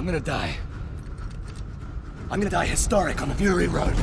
I'm 0.00 0.06
gonna 0.06 0.18
die. 0.18 0.56
I'm 2.30 2.40
gonna 2.40 2.48
die 2.48 2.64
historic 2.64 3.20
on 3.20 3.28
the 3.28 3.34
Fury 3.34 3.68
Road. 3.68 3.94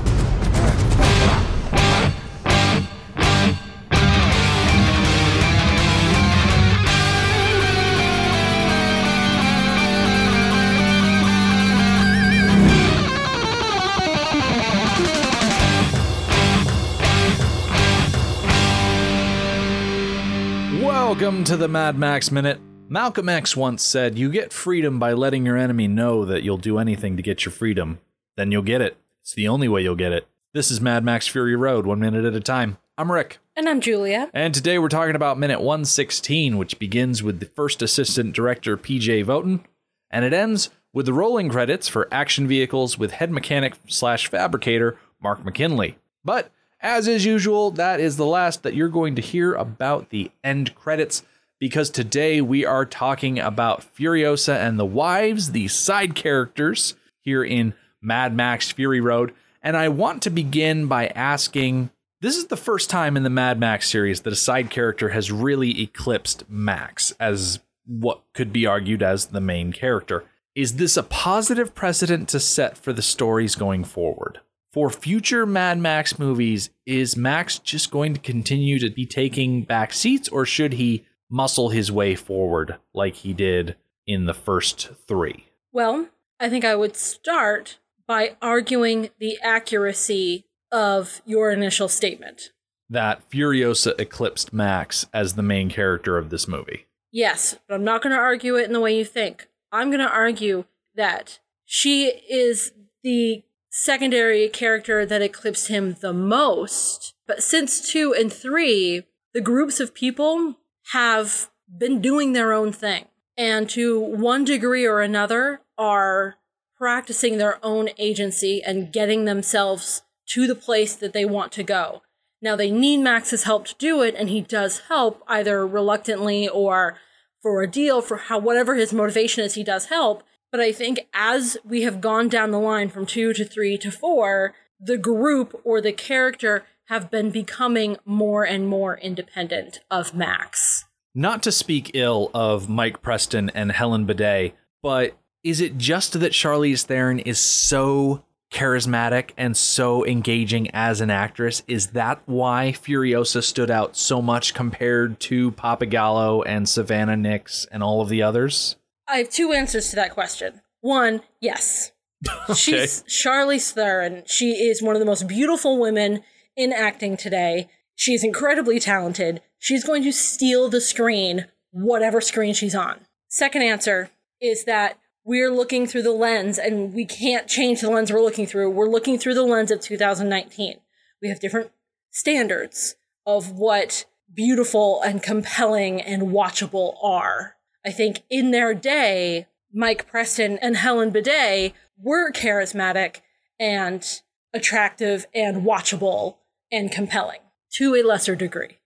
Welcome 20.79 21.43
to 21.45 21.57
the 21.57 21.67
Mad 21.67 21.97
Max 21.97 22.31
Minute. 22.31 22.59
Malcolm 22.89 23.27
X 23.27 23.57
once 23.57 23.83
said, 23.83 24.17
You 24.17 24.31
get 24.31 24.53
freedom 24.53 24.97
by 24.97 25.11
letting 25.11 25.45
your 25.45 25.57
enemy 25.57 25.89
know 25.89 26.23
that 26.23 26.43
you'll 26.43 26.57
do 26.57 26.77
anything 26.77 27.17
to 27.17 27.23
get 27.23 27.43
your 27.43 27.51
freedom. 27.51 27.99
Then 28.37 28.49
you'll 28.49 28.61
get 28.61 28.79
it. 28.79 28.95
It's 29.21 29.33
the 29.33 29.49
only 29.49 29.67
way 29.67 29.81
you'll 29.81 29.95
get 29.95 30.13
it. 30.13 30.25
This 30.53 30.71
is 30.71 30.79
Mad 30.79 31.03
Max 31.03 31.27
Fury 31.27 31.55
Road, 31.57 31.85
one 31.85 31.99
minute 31.99 32.23
at 32.23 32.33
a 32.33 32.39
time. 32.39 32.77
I'm 32.97 33.11
Rick. 33.11 33.39
And 33.57 33.67
I'm 33.67 33.81
Julia. 33.81 34.29
And 34.33 34.53
today 34.53 34.79
we're 34.79 34.87
talking 34.87 35.17
about 35.17 35.37
minute 35.37 35.59
116, 35.59 36.57
which 36.57 36.79
begins 36.79 37.21
with 37.21 37.41
the 37.41 37.47
first 37.47 37.81
assistant 37.81 38.33
director, 38.33 38.77
PJ 38.77 39.25
Voeten, 39.25 39.65
and 40.09 40.23
it 40.23 40.31
ends 40.31 40.69
with 40.93 41.07
the 41.07 41.13
rolling 41.13 41.49
credits 41.49 41.89
for 41.89 42.07
action 42.09 42.47
vehicles 42.47 42.97
with 42.97 43.11
head 43.11 43.31
mechanic 43.31 43.73
slash 43.87 44.29
fabricator, 44.29 44.97
Mark 45.21 45.43
McKinley. 45.43 45.97
But 46.23 46.51
as 46.79 47.09
is 47.09 47.25
usual, 47.25 47.69
that 47.71 47.99
is 47.99 48.15
the 48.15 48.25
last 48.25 48.63
that 48.63 48.75
you're 48.75 48.87
going 48.87 49.15
to 49.15 49.21
hear 49.21 49.53
about 49.55 50.09
the 50.09 50.31
end 50.41 50.73
credits 50.73 51.23
because 51.59 51.89
today 51.89 52.41
we 52.41 52.65
are 52.65 52.85
talking 52.85 53.39
about 53.39 53.85
Furiosa 53.95 54.55
and 54.55 54.77
the 54.77 54.85
wives, 54.85 55.51
the 55.51 55.67
side 55.67 56.15
characters 56.15 56.95
here 57.21 57.43
in 57.43 57.73
Mad 58.01 58.35
Max 58.35 58.71
Fury 58.71 59.01
Road. 59.01 59.33
And 59.61 59.75
I 59.75 59.89
want 59.89 60.21
to 60.23 60.29
begin 60.29 60.87
by 60.87 61.07
asking 61.07 61.89
this 62.21 62.37
is 62.37 62.47
the 62.47 62.57
first 62.57 62.89
time 62.89 63.15
in 63.15 63.23
the 63.23 63.29
Mad 63.29 63.59
Max 63.59 63.89
series 63.89 64.21
that 64.21 64.33
a 64.33 64.37
side 64.37 64.69
character 64.69 65.09
has 65.09 65.31
really 65.31 65.81
eclipsed 65.81 66.43
Max 66.49 67.11
as 67.19 67.59
what 67.85 68.21
could 68.33 68.51
be 68.51 68.65
argued 68.65 69.03
as 69.03 69.27
the 69.27 69.41
main 69.41 69.71
character. 69.71 70.25
Is 70.55 70.77
this 70.77 70.97
a 70.97 71.03
positive 71.03 71.75
precedent 71.75 72.29
to 72.29 72.39
set 72.39 72.77
for 72.77 72.91
the 72.91 73.03
stories 73.03 73.55
going 73.55 73.83
forward? 73.83 74.39
for 74.77 74.91
future 74.91 75.47
Mad 75.47 75.79
Max 75.79 76.19
movies, 76.19 76.69
is 76.85 77.17
Max 77.17 77.57
just 77.57 77.89
going 77.89 78.13
to 78.13 78.19
continue 78.19 78.77
to 78.77 78.91
be 78.91 79.07
taking 79.07 79.63
back 79.63 79.91
seats, 79.91 80.29
or 80.29 80.45
should 80.45 80.73
he 80.73 81.03
muscle 81.29 81.69
his 81.69 81.91
way 81.91 82.15
forward 82.15 82.77
like 82.93 83.15
he 83.15 83.33
did 83.33 83.75
in 84.05 84.25
the 84.25 84.33
first 84.33 84.89
three? 85.07 85.45
Well, 85.71 86.07
I 86.39 86.49
think 86.49 86.65
I 86.65 86.75
would 86.75 86.95
start 86.95 87.77
by 88.07 88.37
arguing 88.41 89.09
the 89.19 89.37
accuracy 89.43 90.45
of 90.71 91.21
your 91.25 91.51
initial 91.51 91.87
statement. 91.87 92.51
That 92.89 93.29
Furiosa 93.29 93.99
eclipsed 93.99 94.53
Max 94.53 95.05
as 95.13 95.33
the 95.33 95.43
main 95.43 95.69
character 95.69 96.17
of 96.17 96.29
this 96.29 96.47
movie. 96.47 96.85
Yes, 97.11 97.57
but 97.67 97.75
I'm 97.75 97.83
not 97.83 98.01
going 98.01 98.15
to 98.15 98.21
argue 98.21 98.55
it 98.55 98.65
in 98.65 98.73
the 98.73 98.79
way 98.79 98.97
you 98.97 99.05
think. 99.05 99.47
I'm 99.71 99.89
going 99.89 99.99
to 99.99 100.09
argue 100.09 100.65
that 100.95 101.39
she 101.65 102.07
is 102.29 102.71
the 103.03 103.43
secondary 103.69 104.47
character 104.49 105.05
that 105.05 105.21
eclipsed 105.21 105.67
him 105.67 105.97
the 105.99 106.13
most. 106.13 107.13
But 107.27 107.43
since 107.43 107.91
two 107.91 108.13
and 108.13 108.31
three, 108.31 109.03
the 109.33 109.41
groups 109.41 109.79
of 109.79 109.93
people 109.93 110.55
have 110.91 111.49
been 111.77 112.01
doing 112.01 112.33
their 112.33 112.53
own 112.53 112.71
thing. 112.71 113.05
And 113.37 113.69
to 113.71 113.99
one 113.99 114.45
degree 114.45 114.85
or 114.85 115.01
another, 115.01 115.61
are 115.77 116.35
practicing 116.77 117.37
their 117.37 117.63
own 117.63 117.89
agency 117.97 118.61
and 118.63 118.91
getting 118.91 119.25
themselves 119.25 120.01
to 120.27 120.47
the 120.47 120.55
place 120.55 120.95
that 120.95 121.13
they 121.13 121.25
want 121.25 121.51
to 121.53 121.63
go. 121.63 122.01
Now, 122.41 122.55
they 122.55 122.69
need 122.69 122.97
Max's 122.97 123.43
help 123.43 123.65
to 123.65 123.75
do 123.75 124.01
it, 124.01 124.15
and 124.15 124.29
he 124.29 124.41
does 124.41 124.81
help 124.87 125.23
either 125.27 125.65
reluctantly 125.65 126.47
or 126.47 126.97
for 127.41 127.61
a 127.61 127.69
deal, 127.69 128.01
for 128.01 128.17
how 128.17 128.39
whatever 128.39 128.75
his 128.75 128.93
motivation 128.93 129.43
is, 129.43 129.55
he 129.55 129.63
does 129.63 129.85
help. 129.85 130.23
But 130.51 130.61
I 130.61 130.71
think 130.71 131.07
as 131.13 131.57
we 131.63 131.81
have 131.83 132.01
gone 132.01 132.29
down 132.29 132.51
the 132.51 132.59
line 132.59 132.89
from 132.89 133.05
two 133.05 133.33
to 133.33 133.45
three 133.45 133.77
to 133.79 133.91
four, 133.91 134.53
the 134.79 134.97
group 134.97 135.59
or 135.63 135.81
the 135.81 135.91
character 135.91 136.65
have 136.87 137.11
been 137.11 137.29
becoming 137.29 137.97
more 138.05 138.45
and 138.45 138.67
more 138.67 138.97
independent 138.97 139.79
of 139.91 140.13
Max. 140.13 140.85
Not 141.13 141.43
to 141.43 141.51
speak 141.51 141.91
ill 141.93 142.31
of 142.33 142.69
Mike 142.69 143.01
Preston 143.01 143.49
and 143.51 143.71
Helen 143.71 144.05
Buday, 144.05 144.53
but 144.81 145.17
is 145.43 145.61
it 145.61 145.77
just 145.77 146.19
that 146.19 146.31
Charlize 146.31 146.85
Theron 146.85 147.19
is 147.19 147.39
so 147.39 148.23
charismatic 148.51 149.31
and 149.37 149.57
so 149.57 150.05
engaging 150.05 150.69
as 150.71 151.01
an 151.01 151.09
actress? 151.09 151.63
Is 151.67 151.87
that 151.87 152.21
why 152.25 152.73
Furiosa 152.73 153.43
stood 153.43 153.69
out 153.69 153.97
so 153.97 154.21
much 154.21 154.53
compared 154.53 155.19
to 155.21 155.51
Pappagallo 155.51 156.43
and 156.45 156.67
Savannah 156.69 157.17
Nix 157.17 157.65
and 157.71 157.83
all 157.83 158.01
of 158.01 158.09
the 158.09 158.21
others? 158.21 158.77
I 159.07 159.17
have 159.17 159.29
two 159.29 159.51
answers 159.51 159.89
to 159.89 159.95
that 159.97 160.13
question. 160.13 160.61
One, 160.81 161.21
yes. 161.41 161.91
okay. 162.49 162.53
She's 162.53 163.03
Charlize 163.03 163.71
Theron. 163.71 164.23
She 164.25 164.51
is 164.51 164.81
one 164.81 164.95
of 164.95 164.99
the 164.99 165.05
most 165.05 165.27
beautiful 165.27 165.77
women 165.79 166.23
in 166.57 166.73
acting 166.73 167.15
today. 167.15 167.69
She's 167.95 168.23
incredibly 168.23 168.79
talented. 168.79 169.41
She's 169.59 169.85
going 169.85 170.03
to 170.03 170.11
steal 170.11 170.67
the 170.67 170.81
screen, 170.81 171.45
whatever 171.71 172.19
screen 172.19 172.53
she's 172.53 172.75
on. 172.75 173.05
Second 173.29 173.61
answer 173.61 174.09
is 174.41 174.65
that 174.65 174.99
we're 175.23 175.51
looking 175.51 175.87
through 175.87 176.03
the 176.03 176.11
lens 176.11 176.57
and 176.57 176.93
we 176.93 177.05
can't 177.05 177.47
change 177.47 177.81
the 177.81 177.89
lens 177.89 178.11
we're 178.11 178.21
looking 178.21 178.47
through. 178.47 178.71
We're 178.71 178.89
looking 178.89 179.17
through 179.17 179.33
the 179.35 179.43
lens 179.43 179.71
of 179.71 179.81
2019. 179.81 180.79
We 181.21 181.29
have 181.29 181.39
different 181.39 181.71
standards 182.11 182.95
of 183.25 183.51
what 183.51 184.05
beautiful 184.33 185.01
and 185.01 185.21
compelling 185.21 186.01
and 186.01 186.23
watchable 186.23 186.95
are. 187.03 187.55
I 187.85 187.91
think 187.91 188.23
in 188.29 188.51
their 188.51 188.73
day, 188.73 189.47
Mike 189.73 190.07
Preston 190.07 190.57
and 190.59 190.77
Helen 190.77 191.11
Buday 191.11 191.73
were 192.01 192.31
charismatic 192.31 193.21
and 193.59 194.21
attractive 194.53 195.27
and 195.33 195.65
watchable 195.65 196.35
and 196.71 196.91
compelling 196.91 197.39
to 197.73 197.95
a 197.95 198.03
lesser 198.03 198.35
degree. 198.35 198.77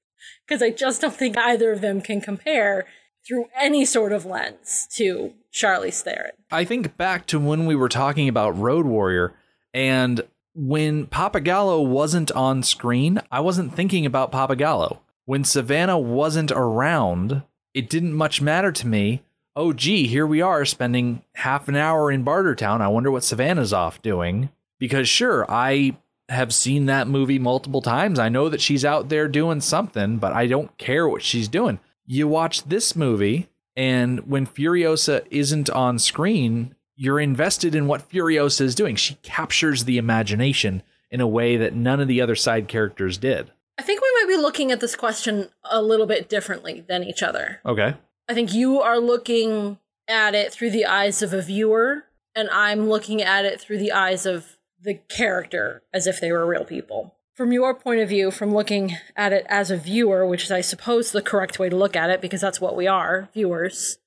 Because 0.47 0.61
I 0.61 0.69
just 0.69 1.01
don't 1.01 1.13
think 1.13 1.37
either 1.37 1.71
of 1.71 1.81
them 1.81 2.01
can 2.01 2.21
compare 2.21 2.85
through 3.27 3.47
any 3.59 3.85
sort 3.85 4.11
of 4.11 4.25
lens 4.25 4.87
to 4.95 5.33
Charlize 5.53 6.01
Theron. 6.01 6.31
I 6.51 6.65
think 6.65 6.97
back 6.97 7.27
to 7.27 7.39
when 7.39 7.65
we 7.65 7.75
were 7.75 7.89
talking 7.89 8.27
about 8.27 8.57
Road 8.57 8.85
Warrior 8.85 9.33
and 9.73 10.21
when 10.53 11.07
Pappagallo 11.07 11.85
wasn't 11.85 12.31
on 12.31 12.63
screen, 12.63 13.21
I 13.31 13.39
wasn't 13.39 13.73
thinking 13.73 14.05
about 14.05 14.31
Pappagallo. 14.31 14.99
When 15.25 15.43
Savannah 15.43 15.99
wasn't 15.99 16.51
around, 16.51 17.43
it 17.73 17.89
didn't 17.89 18.13
much 18.13 18.41
matter 18.41 18.71
to 18.71 18.87
me. 18.87 19.23
Oh, 19.55 19.71
gee, 19.71 20.07
here 20.07 20.27
we 20.27 20.41
are 20.41 20.65
spending 20.65 21.23
half 21.35 21.67
an 21.67 21.75
hour 21.75 22.11
in 22.11 22.25
Bartertown. 22.25 22.81
I 22.81 22.87
wonder 22.87 23.11
what 23.11 23.23
Savannah's 23.23 23.73
off 23.73 24.01
doing. 24.01 24.49
Because, 24.79 25.07
sure, 25.07 25.45
I 25.49 25.97
have 26.31 26.53
seen 26.53 26.85
that 26.85 27.07
movie 27.07 27.39
multiple 27.39 27.81
times. 27.81 28.17
I 28.17 28.29
know 28.29 28.49
that 28.49 28.61
she's 28.61 28.85
out 28.85 29.09
there 29.09 29.27
doing 29.27 29.61
something, 29.61 30.17
but 30.17 30.31
I 30.33 30.47
don't 30.47 30.75
care 30.77 31.07
what 31.07 31.21
she's 31.21 31.47
doing. 31.47 31.79
You 32.05 32.27
watch 32.27 32.63
this 32.63 32.95
movie, 32.95 33.49
and 33.75 34.21
when 34.21 34.47
Furiosa 34.47 35.25
isn't 35.29 35.69
on 35.69 35.99
screen, 35.99 36.75
you're 36.95 37.19
invested 37.19 37.75
in 37.75 37.87
what 37.87 38.09
Furiosa 38.09 38.61
is 38.61 38.75
doing. 38.75 38.95
She 38.95 39.15
captures 39.15 39.83
the 39.83 39.97
imagination 39.97 40.83
in 41.09 41.19
a 41.19 41.27
way 41.27 41.57
that 41.57 41.75
none 41.75 41.99
of 41.99 42.07
the 42.07 42.21
other 42.21 42.35
side 42.35 42.67
characters 42.67 43.17
did. 43.17 43.51
I 43.77 43.83
think 43.83 44.01
we 44.01 44.11
might 44.21 44.35
be 44.35 44.41
looking 44.41 44.71
at 44.71 44.79
this 44.79 44.95
question 44.95 45.49
a 45.63 45.81
little 45.81 46.05
bit 46.05 46.29
differently 46.29 46.85
than 46.87 47.03
each 47.03 47.23
other. 47.23 47.59
Okay. 47.65 47.95
I 48.29 48.33
think 48.33 48.53
you 48.53 48.79
are 48.81 48.99
looking 48.99 49.79
at 50.07 50.35
it 50.35 50.53
through 50.53 50.71
the 50.71 50.85
eyes 50.85 51.21
of 51.21 51.33
a 51.33 51.41
viewer, 51.41 52.05
and 52.35 52.49
I'm 52.49 52.87
looking 52.87 53.21
at 53.21 53.43
it 53.45 53.59
through 53.59 53.79
the 53.79 53.91
eyes 53.91 54.25
of 54.25 54.57
the 54.83 54.95
character 55.09 55.83
as 55.93 56.07
if 56.07 56.19
they 56.19 56.31
were 56.31 56.45
real 56.45 56.65
people. 56.65 57.15
From 57.35 57.51
your 57.51 57.73
point 57.73 58.01
of 58.01 58.09
view, 58.09 58.29
from 58.29 58.53
looking 58.53 58.97
at 59.15 59.33
it 59.33 59.45
as 59.47 59.71
a 59.71 59.77
viewer, 59.77 60.25
which 60.25 60.43
is, 60.43 60.51
I 60.51 60.61
suppose, 60.61 61.11
the 61.11 61.21
correct 61.21 61.59
way 61.59 61.69
to 61.69 61.75
look 61.75 61.95
at 61.95 62.09
it 62.09 62.21
because 62.21 62.41
that's 62.41 62.61
what 62.61 62.75
we 62.75 62.87
are, 62.87 63.29
viewers, 63.33 63.97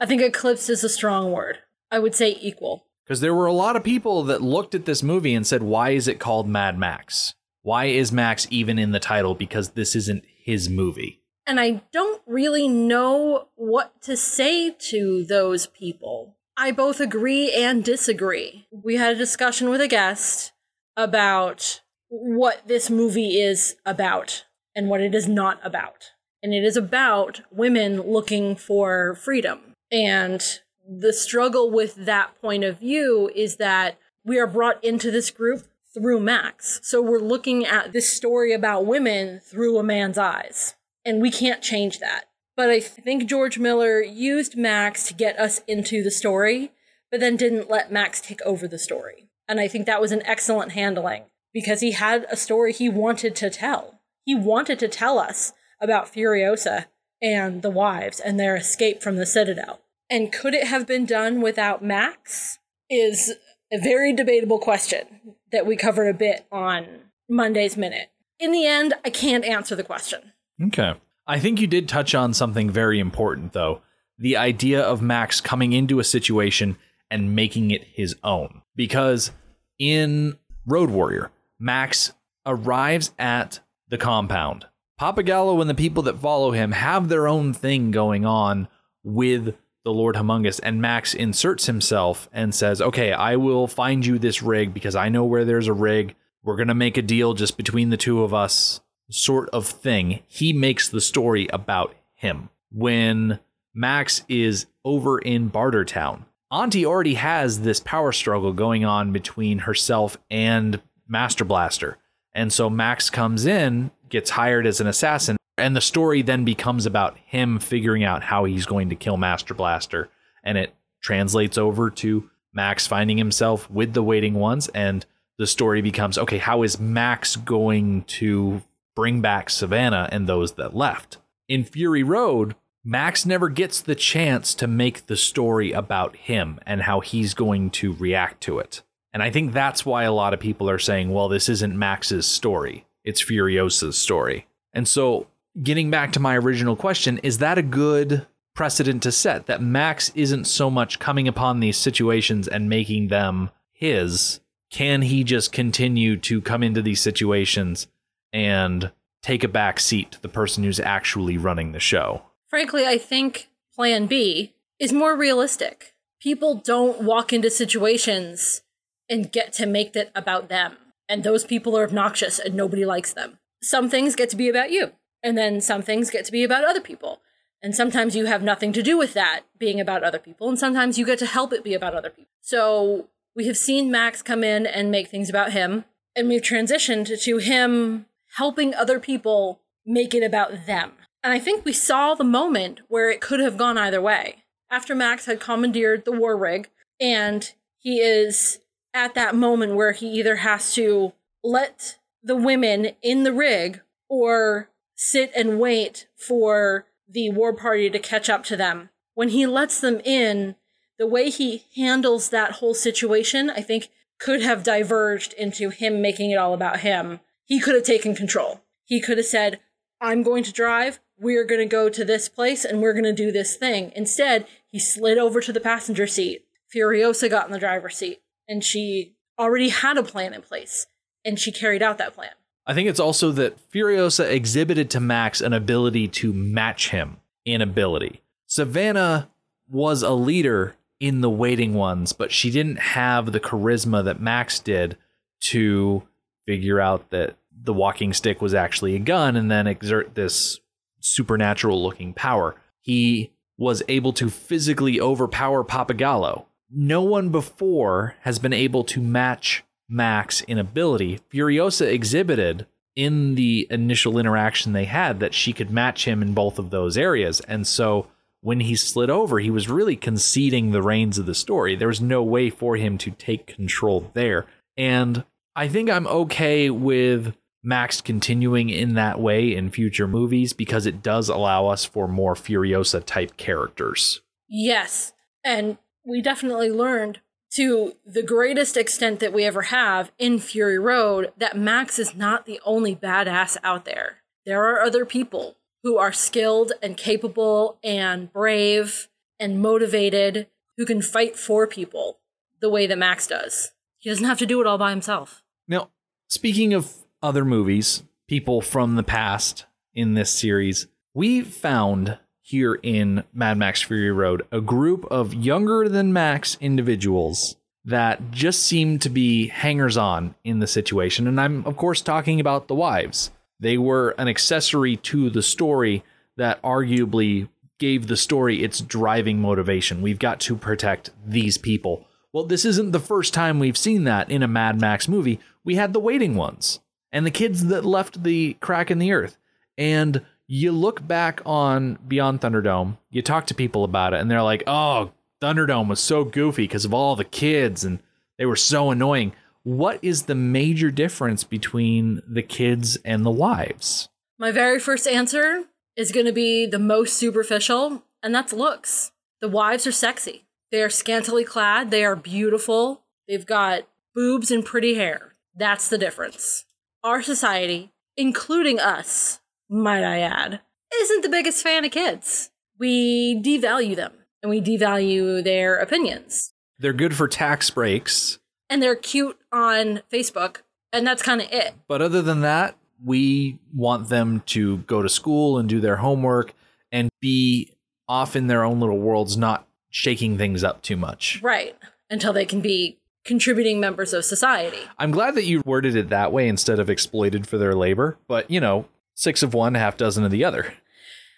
I 0.00 0.06
think 0.06 0.22
eclipse 0.22 0.68
is 0.68 0.84
a 0.84 0.88
strong 0.88 1.32
word. 1.32 1.58
I 1.90 1.98
would 1.98 2.14
say 2.14 2.38
equal. 2.40 2.86
Because 3.04 3.20
there 3.20 3.34
were 3.34 3.46
a 3.46 3.52
lot 3.52 3.76
of 3.76 3.82
people 3.82 4.22
that 4.24 4.42
looked 4.42 4.74
at 4.74 4.84
this 4.84 5.02
movie 5.02 5.34
and 5.34 5.46
said, 5.46 5.62
why 5.62 5.90
is 5.90 6.06
it 6.06 6.20
called 6.20 6.48
Mad 6.48 6.78
Max? 6.78 7.34
Why 7.62 7.86
is 7.86 8.12
Max 8.12 8.46
even 8.50 8.78
in 8.78 8.92
the 8.92 9.00
title? 9.00 9.34
Because 9.34 9.70
this 9.70 9.96
isn't 9.96 10.24
his 10.42 10.68
movie. 10.68 11.22
And 11.46 11.58
I 11.58 11.82
don't 11.92 12.22
really 12.26 12.68
know 12.68 13.48
what 13.54 14.02
to 14.02 14.16
say 14.16 14.70
to 14.90 15.24
those 15.24 15.66
people. 15.66 16.36
I 16.60 16.72
both 16.72 16.98
agree 16.98 17.52
and 17.52 17.84
disagree. 17.84 18.66
We 18.72 18.96
had 18.96 19.14
a 19.14 19.18
discussion 19.18 19.70
with 19.70 19.80
a 19.80 19.86
guest 19.86 20.52
about 20.96 21.82
what 22.08 22.66
this 22.66 22.90
movie 22.90 23.40
is 23.40 23.76
about 23.86 24.44
and 24.74 24.88
what 24.88 25.00
it 25.00 25.14
is 25.14 25.28
not 25.28 25.60
about. 25.62 26.10
And 26.42 26.52
it 26.52 26.64
is 26.64 26.76
about 26.76 27.42
women 27.52 28.02
looking 28.02 28.56
for 28.56 29.14
freedom. 29.14 29.74
And 29.92 30.42
the 30.84 31.12
struggle 31.12 31.70
with 31.70 31.94
that 31.94 32.40
point 32.40 32.64
of 32.64 32.80
view 32.80 33.30
is 33.36 33.56
that 33.56 33.96
we 34.24 34.40
are 34.40 34.46
brought 34.48 34.82
into 34.82 35.12
this 35.12 35.30
group 35.30 35.64
through 35.94 36.18
Max. 36.18 36.80
So 36.82 37.00
we're 37.00 37.20
looking 37.20 37.66
at 37.66 37.92
this 37.92 38.12
story 38.12 38.52
about 38.52 38.84
women 38.84 39.38
through 39.38 39.78
a 39.78 39.84
man's 39.84 40.18
eyes. 40.18 40.74
And 41.04 41.22
we 41.22 41.30
can't 41.30 41.62
change 41.62 42.00
that. 42.00 42.27
But 42.58 42.70
I 42.70 42.80
think 42.80 43.26
George 43.26 43.56
Miller 43.56 44.02
used 44.02 44.56
Max 44.56 45.06
to 45.06 45.14
get 45.14 45.38
us 45.38 45.60
into 45.68 46.02
the 46.02 46.10
story, 46.10 46.72
but 47.08 47.20
then 47.20 47.36
didn't 47.36 47.70
let 47.70 47.92
Max 47.92 48.20
take 48.20 48.42
over 48.42 48.66
the 48.66 48.80
story. 48.80 49.28
And 49.48 49.60
I 49.60 49.68
think 49.68 49.86
that 49.86 50.00
was 50.00 50.10
an 50.10 50.26
excellent 50.26 50.72
handling 50.72 51.22
because 51.54 51.82
he 51.82 51.92
had 51.92 52.26
a 52.28 52.36
story 52.36 52.72
he 52.72 52.88
wanted 52.88 53.36
to 53.36 53.48
tell. 53.48 54.00
He 54.24 54.34
wanted 54.34 54.80
to 54.80 54.88
tell 54.88 55.20
us 55.20 55.52
about 55.80 56.12
Furiosa 56.12 56.86
and 57.22 57.62
the 57.62 57.70
wives 57.70 58.18
and 58.18 58.40
their 58.40 58.56
escape 58.56 59.04
from 59.04 59.18
the 59.18 59.24
Citadel. 59.24 59.78
And 60.10 60.32
could 60.32 60.52
it 60.52 60.66
have 60.66 60.84
been 60.84 61.06
done 61.06 61.40
without 61.40 61.84
Max? 61.84 62.58
Is 62.90 63.34
a 63.72 63.78
very 63.78 64.12
debatable 64.12 64.58
question 64.58 65.36
that 65.52 65.64
we 65.64 65.76
covered 65.76 66.08
a 66.08 66.18
bit 66.18 66.44
on 66.50 66.86
Monday's 67.28 67.76
Minute. 67.76 68.10
In 68.40 68.50
the 68.50 68.66
end, 68.66 68.94
I 69.04 69.10
can't 69.10 69.44
answer 69.44 69.76
the 69.76 69.84
question. 69.84 70.32
Okay. 70.60 70.94
I 71.28 71.38
think 71.38 71.60
you 71.60 71.66
did 71.66 71.88
touch 71.88 72.14
on 72.14 72.32
something 72.32 72.70
very 72.70 72.98
important, 72.98 73.52
though 73.52 73.82
the 74.18 74.36
idea 74.36 74.82
of 74.82 75.00
Max 75.00 75.40
coming 75.40 75.72
into 75.72 76.00
a 76.00 76.04
situation 76.04 76.76
and 77.10 77.36
making 77.36 77.70
it 77.70 77.84
his 77.84 78.16
own. 78.24 78.62
Because 78.74 79.30
in 79.78 80.38
Road 80.66 80.90
Warrior, 80.90 81.30
Max 81.58 82.12
arrives 82.44 83.12
at 83.18 83.60
the 83.88 83.98
compound. 83.98 84.66
Pappagallo 85.00 85.60
and 85.60 85.70
the 85.70 85.74
people 85.74 86.02
that 86.04 86.18
follow 86.18 86.50
him 86.50 86.72
have 86.72 87.08
their 87.08 87.28
own 87.28 87.52
thing 87.52 87.90
going 87.92 88.26
on 88.26 88.66
with 89.04 89.54
the 89.84 89.92
Lord 89.92 90.16
Humongous, 90.16 90.60
and 90.62 90.82
Max 90.82 91.14
inserts 91.14 91.66
himself 91.66 92.28
and 92.32 92.54
says, 92.54 92.82
Okay, 92.82 93.12
I 93.12 93.36
will 93.36 93.66
find 93.66 94.04
you 94.04 94.18
this 94.18 94.42
rig 94.42 94.74
because 94.74 94.96
I 94.96 95.08
know 95.08 95.24
where 95.24 95.44
there's 95.44 95.68
a 95.68 95.72
rig. 95.72 96.14
We're 96.42 96.56
going 96.56 96.68
to 96.68 96.74
make 96.74 96.96
a 96.96 97.02
deal 97.02 97.34
just 97.34 97.56
between 97.56 97.90
the 97.90 97.96
two 97.96 98.22
of 98.22 98.34
us, 98.34 98.80
sort 99.10 99.48
of 99.50 99.66
thing. 99.66 100.20
He 100.26 100.52
makes 100.52 100.88
the 100.88 101.00
story 101.00 101.48
about 101.52 101.94
him. 102.14 102.48
When 102.70 103.40
Max 103.74 104.22
is 104.28 104.66
over 104.84 105.18
in 105.18 105.50
Bartertown, 105.50 106.24
Auntie 106.50 106.86
already 106.86 107.14
has 107.14 107.60
this 107.60 107.80
power 107.80 108.12
struggle 108.12 108.52
going 108.52 108.84
on 108.84 109.12
between 109.12 109.60
herself 109.60 110.16
and 110.30 110.80
Master 111.06 111.44
Blaster. 111.44 111.98
And 112.34 112.52
so 112.52 112.70
Max 112.70 113.10
comes 113.10 113.44
in, 113.44 113.90
gets 114.08 114.30
hired 114.30 114.66
as 114.66 114.80
an 114.80 114.86
assassin, 114.86 115.36
and 115.58 115.76
the 115.76 115.80
story 115.80 116.22
then 116.22 116.44
becomes 116.44 116.86
about 116.86 117.18
him 117.18 117.58
figuring 117.58 118.04
out 118.04 118.22
how 118.22 118.44
he's 118.44 118.64
going 118.64 118.88
to 118.90 118.96
kill 118.96 119.16
Master 119.16 119.54
Blaster. 119.54 120.08
And 120.42 120.56
it 120.56 120.74
translates 121.02 121.58
over 121.58 121.90
to 121.90 122.30
Max 122.52 122.86
finding 122.86 123.18
himself 123.18 123.70
with 123.70 123.92
the 123.92 124.02
waiting 124.02 124.34
ones. 124.34 124.68
And 124.68 125.04
the 125.36 125.46
story 125.46 125.82
becomes 125.82 126.16
okay, 126.16 126.38
how 126.38 126.62
is 126.62 126.80
Max 126.80 127.36
going 127.36 128.04
to 128.04 128.62
bring 128.98 129.20
back 129.20 129.48
Savannah 129.48 130.08
and 130.10 130.28
those 130.28 130.54
that 130.54 130.74
left? 130.74 131.18
In 131.48 131.62
Fury 131.62 132.02
Road, 132.02 132.56
Max 132.84 133.24
never 133.24 133.48
gets 133.48 133.80
the 133.80 133.94
chance 133.94 134.56
to 134.56 134.66
make 134.66 135.06
the 135.06 135.16
story 135.16 135.70
about 135.70 136.16
him 136.16 136.58
and 136.66 136.82
how 136.82 136.98
he's 136.98 137.32
going 137.32 137.70
to 137.70 137.92
react 137.92 138.40
to 138.40 138.58
it. 138.58 138.82
And 139.12 139.22
I 139.22 139.30
think 139.30 139.52
that's 139.52 139.86
why 139.86 140.02
a 140.02 140.12
lot 140.12 140.34
of 140.34 140.40
people 140.40 140.68
are 140.68 140.80
saying, 140.80 141.12
well, 141.12 141.28
this 141.28 141.48
isn't 141.48 141.78
Max's 141.78 142.26
story, 142.26 142.86
it's 143.04 143.22
Furiosa's 143.22 143.96
story. 143.96 144.48
And 144.72 144.88
so 144.88 145.28
getting 145.62 145.92
back 145.92 146.10
to 146.14 146.20
my 146.20 146.36
original 146.36 146.74
question, 146.74 147.18
is 147.18 147.38
that 147.38 147.56
a 147.56 147.62
good 147.62 148.26
precedent 148.52 149.04
to 149.04 149.12
set 149.12 149.46
that 149.46 149.62
Max 149.62 150.10
isn't 150.16 150.48
so 150.48 150.70
much 150.70 150.98
coming 150.98 151.28
upon 151.28 151.60
these 151.60 151.76
situations 151.76 152.48
and 152.48 152.68
making 152.68 153.08
them 153.08 153.50
his? 153.70 154.40
Can 154.72 155.02
he 155.02 155.22
just 155.22 155.52
continue 155.52 156.16
to 156.16 156.40
come 156.40 156.64
into 156.64 156.82
these 156.82 157.00
situations 157.00 157.86
and 158.32 158.92
take 159.22 159.44
a 159.44 159.48
back 159.48 159.80
seat 159.80 160.12
to 160.12 160.22
the 160.22 160.28
person 160.28 160.64
who's 160.64 160.80
actually 160.80 161.36
running 161.36 161.72
the 161.72 161.80
show? 161.80 162.22
Frankly, 162.48 162.86
I 162.86 162.98
think 162.98 163.48
plan 163.74 164.06
B 164.06 164.54
is 164.78 164.92
more 164.92 165.16
realistic. 165.16 165.94
People 166.20 166.54
don't 166.54 167.02
walk 167.02 167.32
into 167.32 167.50
situations 167.50 168.62
and 169.08 169.32
get 169.32 169.52
to 169.54 169.66
make 169.66 169.94
it 169.96 170.10
about 170.14 170.48
them. 170.48 170.76
And 171.08 171.24
those 171.24 171.44
people 171.44 171.76
are 171.76 171.84
obnoxious 171.84 172.38
and 172.38 172.54
nobody 172.54 172.84
likes 172.84 173.12
them. 173.12 173.38
Some 173.62 173.88
things 173.88 174.14
get 174.14 174.28
to 174.30 174.36
be 174.36 174.48
about 174.48 174.70
you. 174.70 174.92
And 175.22 175.36
then 175.36 175.60
some 175.60 175.82
things 175.82 176.10
get 176.10 176.24
to 176.26 176.32
be 176.32 176.44
about 176.44 176.64
other 176.64 176.80
people. 176.80 177.20
And 177.62 177.74
sometimes 177.74 178.14
you 178.14 178.26
have 178.26 178.42
nothing 178.42 178.72
to 178.74 178.82
do 178.82 178.96
with 178.96 179.14
that 179.14 179.42
being 179.58 179.80
about 179.80 180.04
other 180.04 180.18
people. 180.18 180.48
And 180.48 180.58
sometimes 180.58 180.98
you 180.98 181.04
get 181.04 181.18
to 181.20 181.26
help 181.26 181.52
it 181.52 181.64
be 181.64 181.74
about 181.74 181.94
other 181.94 182.10
people. 182.10 182.32
So 182.40 183.08
we 183.34 183.46
have 183.46 183.56
seen 183.56 183.90
Max 183.90 184.22
come 184.22 184.44
in 184.44 184.66
and 184.66 184.90
make 184.90 185.08
things 185.08 185.28
about 185.28 185.52
him. 185.52 185.84
And 186.14 186.28
we've 186.28 186.42
transitioned 186.42 187.20
to 187.20 187.38
him 187.38 188.06
helping 188.38 188.72
other 188.72 189.00
people 189.00 189.60
make 189.84 190.14
it 190.14 190.22
about 190.22 190.66
them. 190.66 190.92
And 191.24 191.32
I 191.32 191.40
think 191.40 191.64
we 191.64 191.72
saw 191.72 192.14
the 192.14 192.22
moment 192.22 192.80
where 192.86 193.10
it 193.10 193.20
could 193.20 193.40
have 193.40 193.56
gone 193.56 193.76
either 193.76 194.00
way. 194.00 194.44
After 194.70 194.94
Max 194.94 195.26
had 195.26 195.40
commandeered 195.40 196.04
the 196.04 196.12
war 196.12 196.36
rig, 196.36 196.70
and 197.00 197.52
he 197.78 197.98
is 197.98 198.60
at 198.94 199.14
that 199.14 199.34
moment 199.34 199.74
where 199.74 199.90
he 199.90 200.06
either 200.12 200.36
has 200.36 200.72
to 200.74 201.12
let 201.42 201.98
the 202.22 202.36
women 202.36 202.92
in 203.02 203.24
the 203.24 203.32
rig 203.32 203.80
or 204.08 204.70
sit 204.94 205.32
and 205.34 205.58
wait 205.58 206.06
for 206.16 206.86
the 207.08 207.30
war 207.30 207.52
party 207.52 207.90
to 207.90 207.98
catch 207.98 208.30
up 208.30 208.44
to 208.44 208.56
them. 208.56 208.90
When 209.14 209.30
he 209.30 209.46
lets 209.46 209.80
them 209.80 210.00
in, 210.04 210.54
the 210.96 211.08
way 211.08 211.28
he 211.28 211.64
handles 211.74 212.30
that 212.30 212.52
whole 212.52 212.74
situation, 212.74 213.50
I 213.50 213.62
think, 213.62 213.88
could 214.20 214.42
have 214.42 214.62
diverged 214.62 215.32
into 215.32 215.70
him 215.70 216.00
making 216.00 216.30
it 216.30 216.38
all 216.38 216.54
about 216.54 216.80
him. 216.80 217.18
He 217.48 217.60
could 217.60 217.74
have 217.74 217.84
taken 217.84 218.14
control. 218.14 218.60
He 218.84 219.00
could 219.00 219.16
have 219.16 219.26
said, 219.26 219.58
I'm 220.00 220.22
going 220.22 220.44
to 220.44 220.52
drive, 220.52 221.00
we're 221.18 221.44
going 221.44 221.60
to 221.60 221.66
go 221.66 221.88
to 221.88 222.04
this 222.04 222.28
place, 222.28 222.64
and 222.64 222.80
we're 222.80 222.92
going 222.92 223.04
to 223.04 223.12
do 223.12 223.32
this 223.32 223.56
thing. 223.56 223.90
Instead, 223.96 224.46
he 224.70 224.78
slid 224.78 225.18
over 225.18 225.40
to 225.40 225.52
the 225.52 225.60
passenger 225.60 226.06
seat. 226.06 226.44
Furiosa 226.72 227.28
got 227.28 227.46
in 227.46 227.52
the 227.52 227.58
driver's 227.58 227.96
seat, 227.96 228.20
and 228.46 228.62
she 228.62 229.14
already 229.38 229.70
had 229.70 229.96
a 229.96 230.02
plan 230.02 230.34
in 230.34 230.42
place, 230.42 230.86
and 231.24 231.40
she 231.40 231.50
carried 231.50 231.82
out 231.82 231.98
that 231.98 232.14
plan. 232.14 232.30
I 232.66 232.74
think 232.74 232.86
it's 232.88 233.00
also 233.00 233.32
that 233.32 233.58
Furiosa 233.72 234.30
exhibited 234.30 234.90
to 234.90 235.00
Max 235.00 235.40
an 235.40 235.54
ability 235.54 236.06
to 236.08 236.34
match 236.34 236.90
him 236.90 237.16
in 237.46 237.62
ability. 237.62 238.20
Savannah 238.46 239.30
was 239.66 240.02
a 240.02 240.10
leader 240.10 240.76
in 241.00 241.22
the 241.22 241.30
waiting 241.30 241.72
ones, 241.74 242.12
but 242.12 242.30
she 242.30 242.50
didn't 242.50 242.78
have 242.78 243.32
the 243.32 243.40
charisma 243.40 244.04
that 244.04 244.20
Max 244.20 244.60
did 244.60 244.98
to 245.40 246.02
figure 246.48 246.80
out 246.80 247.10
that 247.10 247.36
the 247.62 247.74
walking 247.74 248.14
stick 248.14 248.40
was 248.40 248.54
actually 248.54 248.96
a 248.96 248.98
gun 248.98 249.36
and 249.36 249.50
then 249.50 249.66
exert 249.66 250.14
this 250.14 250.58
supernatural 250.98 251.82
looking 251.82 252.14
power. 252.14 252.56
He 252.80 253.30
was 253.58 253.82
able 253.86 254.14
to 254.14 254.30
physically 254.30 254.98
overpower 254.98 255.62
Pappagallo. 255.62 256.46
No 256.70 257.02
one 257.02 257.28
before 257.28 258.14
has 258.22 258.38
been 258.38 258.54
able 258.54 258.82
to 258.84 259.02
match 259.02 259.62
Max 259.90 260.40
in 260.42 260.56
ability, 260.56 261.20
Furiosa 261.30 261.86
exhibited 261.86 262.66
in 262.96 263.34
the 263.34 263.66
initial 263.70 264.18
interaction 264.18 264.72
they 264.72 264.86
had 264.86 265.20
that 265.20 265.34
she 265.34 265.52
could 265.52 265.70
match 265.70 266.06
him 266.06 266.22
in 266.22 266.32
both 266.32 266.58
of 266.58 266.70
those 266.70 266.96
areas. 266.96 267.40
And 267.40 267.66
so 267.66 268.06
when 268.40 268.60
he 268.60 268.74
slid 268.74 269.10
over, 269.10 269.38
he 269.38 269.50
was 269.50 269.68
really 269.68 269.96
conceding 269.96 270.70
the 270.70 270.82
reins 270.82 271.18
of 271.18 271.26
the 271.26 271.34
story. 271.34 271.76
There 271.76 271.88
was 271.88 272.00
no 272.00 272.22
way 272.22 272.48
for 272.48 272.76
him 272.76 272.96
to 272.98 273.10
take 273.10 273.46
control 273.46 274.10
there. 274.14 274.46
And 274.76 275.24
I 275.58 275.66
think 275.66 275.90
I'm 275.90 276.06
okay 276.06 276.70
with 276.70 277.34
Max 277.64 278.00
continuing 278.00 278.70
in 278.70 278.94
that 278.94 279.18
way 279.18 279.52
in 279.52 279.72
future 279.72 280.06
movies 280.06 280.52
because 280.52 280.86
it 280.86 281.02
does 281.02 281.28
allow 281.28 281.66
us 281.66 281.84
for 281.84 282.06
more 282.06 282.36
Furiosa 282.36 283.04
type 283.04 283.36
characters. 283.36 284.20
Yes. 284.48 285.14
And 285.42 285.78
we 286.06 286.22
definitely 286.22 286.70
learned 286.70 287.18
to 287.54 287.96
the 288.06 288.22
greatest 288.22 288.76
extent 288.76 289.18
that 289.18 289.32
we 289.32 289.42
ever 289.42 289.62
have 289.62 290.12
in 290.16 290.38
Fury 290.38 290.78
Road 290.78 291.32
that 291.36 291.58
Max 291.58 291.98
is 291.98 292.14
not 292.14 292.46
the 292.46 292.60
only 292.64 292.94
badass 292.94 293.56
out 293.64 293.84
there. 293.84 294.18
There 294.46 294.62
are 294.62 294.82
other 294.82 295.04
people 295.04 295.56
who 295.82 295.98
are 295.98 296.12
skilled 296.12 296.70
and 296.80 296.96
capable 296.96 297.80
and 297.82 298.32
brave 298.32 299.08
and 299.40 299.60
motivated 299.60 300.46
who 300.76 300.86
can 300.86 301.02
fight 301.02 301.34
for 301.36 301.66
people 301.66 302.20
the 302.60 302.70
way 302.70 302.86
that 302.86 302.96
Max 302.96 303.26
does. 303.26 303.72
He 303.98 304.08
doesn't 304.08 304.24
have 304.24 304.38
to 304.38 304.46
do 304.46 304.60
it 304.60 304.66
all 304.68 304.78
by 304.78 304.90
himself. 304.90 305.42
Now, 305.68 305.90
speaking 306.28 306.72
of 306.72 306.90
other 307.22 307.44
movies, 307.44 308.02
people 308.26 308.62
from 308.62 308.96
the 308.96 309.02
past 309.02 309.66
in 309.94 310.14
this 310.14 310.30
series, 310.30 310.86
we 311.12 311.42
found 311.42 312.18
here 312.40 312.80
in 312.82 313.24
Mad 313.34 313.58
Max 313.58 313.82
Fury 313.82 314.10
Road 314.10 314.46
a 314.50 314.62
group 314.62 315.04
of 315.10 315.34
younger 315.34 315.86
than 315.86 316.14
Max 316.14 316.56
individuals 316.60 317.56
that 317.84 318.30
just 318.30 318.62
seemed 318.62 319.02
to 319.02 319.10
be 319.10 319.48
hangers 319.48 319.98
on 319.98 320.34
in 320.42 320.60
the 320.60 320.66
situation. 320.66 321.26
And 321.26 321.38
I'm, 321.38 321.66
of 321.66 321.76
course, 321.76 322.00
talking 322.00 322.40
about 322.40 322.68
the 322.68 322.74
wives. 322.74 323.30
They 323.60 323.76
were 323.76 324.14
an 324.16 324.28
accessory 324.28 324.96
to 324.96 325.28
the 325.28 325.42
story 325.42 326.02
that 326.36 326.62
arguably 326.62 327.48
gave 327.78 328.06
the 328.06 328.16
story 328.16 328.62
its 328.62 328.80
driving 328.80 329.40
motivation. 329.40 330.00
We've 330.00 330.18
got 330.18 330.40
to 330.40 330.56
protect 330.56 331.10
these 331.26 331.58
people. 331.58 332.07
Well, 332.38 332.46
this 332.46 332.64
isn't 332.64 332.92
the 332.92 333.00
first 333.00 333.34
time 333.34 333.58
we've 333.58 333.76
seen 333.76 334.04
that 334.04 334.30
in 334.30 334.44
a 334.44 334.46
Mad 334.46 334.80
Max 334.80 335.08
movie. 335.08 335.40
We 335.64 335.74
had 335.74 335.92
the 335.92 335.98
waiting 335.98 336.36
ones 336.36 336.78
and 337.10 337.26
the 337.26 337.32
kids 337.32 337.66
that 337.66 337.84
left 337.84 338.22
the 338.22 338.52
crack 338.60 338.92
in 338.92 339.00
the 339.00 339.10
earth. 339.10 339.36
And 339.76 340.24
you 340.46 340.70
look 340.70 341.04
back 341.04 341.40
on 341.44 341.98
Beyond 342.06 342.40
Thunderdome, 342.40 342.96
you 343.10 343.22
talk 343.22 343.48
to 343.48 343.56
people 343.56 343.82
about 343.82 344.14
it, 344.14 344.20
and 344.20 344.30
they're 344.30 344.44
like, 344.44 344.62
oh, 344.68 345.10
Thunderdome 345.42 345.88
was 345.88 345.98
so 345.98 346.22
goofy 346.22 346.62
because 346.62 346.84
of 346.84 346.94
all 346.94 347.16
the 347.16 347.24
kids 347.24 347.82
and 347.82 347.98
they 348.38 348.46
were 348.46 348.54
so 348.54 348.92
annoying. 348.92 349.32
What 349.64 349.98
is 350.00 350.26
the 350.26 350.36
major 350.36 350.92
difference 350.92 351.42
between 351.42 352.22
the 352.24 352.44
kids 352.44 352.98
and 353.04 353.26
the 353.26 353.32
wives? 353.32 354.10
My 354.38 354.52
very 354.52 354.78
first 354.78 355.08
answer 355.08 355.64
is 355.96 356.12
going 356.12 356.26
to 356.26 356.32
be 356.32 356.66
the 356.66 356.78
most 356.78 357.14
superficial, 357.14 358.04
and 358.22 358.32
that's 358.32 358.52
looks. 358.52 359.10
The 359.40 359.48
wives 359.48 359.88
are 359.88 359.92
sexy. 359.92 360.44
They 360.70 360.82
are 360.82 360.90
scantily 360.90 361.44
clad, 361.44 361.90
they 361.90 362.04
are 362.04 362.16
beautiful, 362.16 363.02
they've 363.26 363.46
got 363.46 363.88
boobs 364.14 364.50
and 364.50 364.64
pretty 364.64 364.94
hair. 364.94 365.32
That's 365.56 365.88
the 365.88 365.98
difference. 365.98 366.66
Our 367.02 367.22
society, 367.22 367.92
including 368.16 368.78
us, 368.78 369.40
might 369.68 370.04
I 370.04 370.20
add, 370.20 370.60
isn't 370.94 371.22
the 371.22 371.28
biggest 371.28 371.62
fan 371.62 371.84
of 371.84 371.90
kids. 371.90 372.50
We 372.78 373.40
devalue 373.42 373.96
them 373.96 374.12
and 374.42 374.50
we 374.50 374.60
devalue 374.60 375.42
their 375.42 375.78
opinions. 375.78 376.52
They're 376.78 376.92
good 376.92 377.16
for 377.16 377.28
tax 377.28 377.70
breaks. 377.70 378.38
And 378.70 378.82
they're 378.82 378.96
cute 378.96 379.38
on 379.50 380.02
Facebook, 380.12 380.58
and 380.92 381.06
that's 381.06 381.22
kind 381.22 381.40
of 381.40 381.48
it. 381.50 381.74
But 381.88 382.02
other 382.02 382.20
than 382.20 382.42
that, 382.42 382.76
we 383.02 383.58
want 383.74 384.08
them 384.08 384.42
to 384.46 384.78
go 384.78 385.02
to 385.02 385.08
school 385.08 385.58
and 385.58 385.68
do 385.68 385.80
their 385.80 385.96
homework 385.96 386.52
and 386.92 387.08
be 387.20 387.72
off 388.08 388.36
in 388.36 388.46
their 388.46 388.64
own 388.64 388.80
little 388.80 388.98
worlds, 388.98 389.36
not 389.36 389.66
shaking 389.90 390.38
things 390.38 390.62
up 390.64 390.82
too 390.82 390.96
much. 390.96 391.40
Right. 391.42 391.76
Until 392.10 392.32
they 392.32 392.46
can 392.46 392.60
be 392.60 392.98
contributing 393.24 393.78
members 393.78 394.12
of 394.12 394.24
society. 394.24 394.78
I'm 394.98 395.10
glad 395.10 395.34
that 395.34 395.44
you 395.44 395.62
worded 395.64 395.94
it 395.94 396.08
that 396.08 396.32
way 396.32 396.48
instead 396.48 396.78
of 396.78 396.88
exploited 396.88 397.46
for 397.46 397.58
their 397.58 397.74
labor, 397.74 398.18
but 398.26 398.50
you 398.50 398.60
know, 398.60 398.86
six 399.14 399.42
of 399.42 399.52
one, 399.52 399.74
half 399.74 399.96
dozen 399.96 400.24
of 400.24 400.30
the 400.30 400.44
other. 400.44 400.74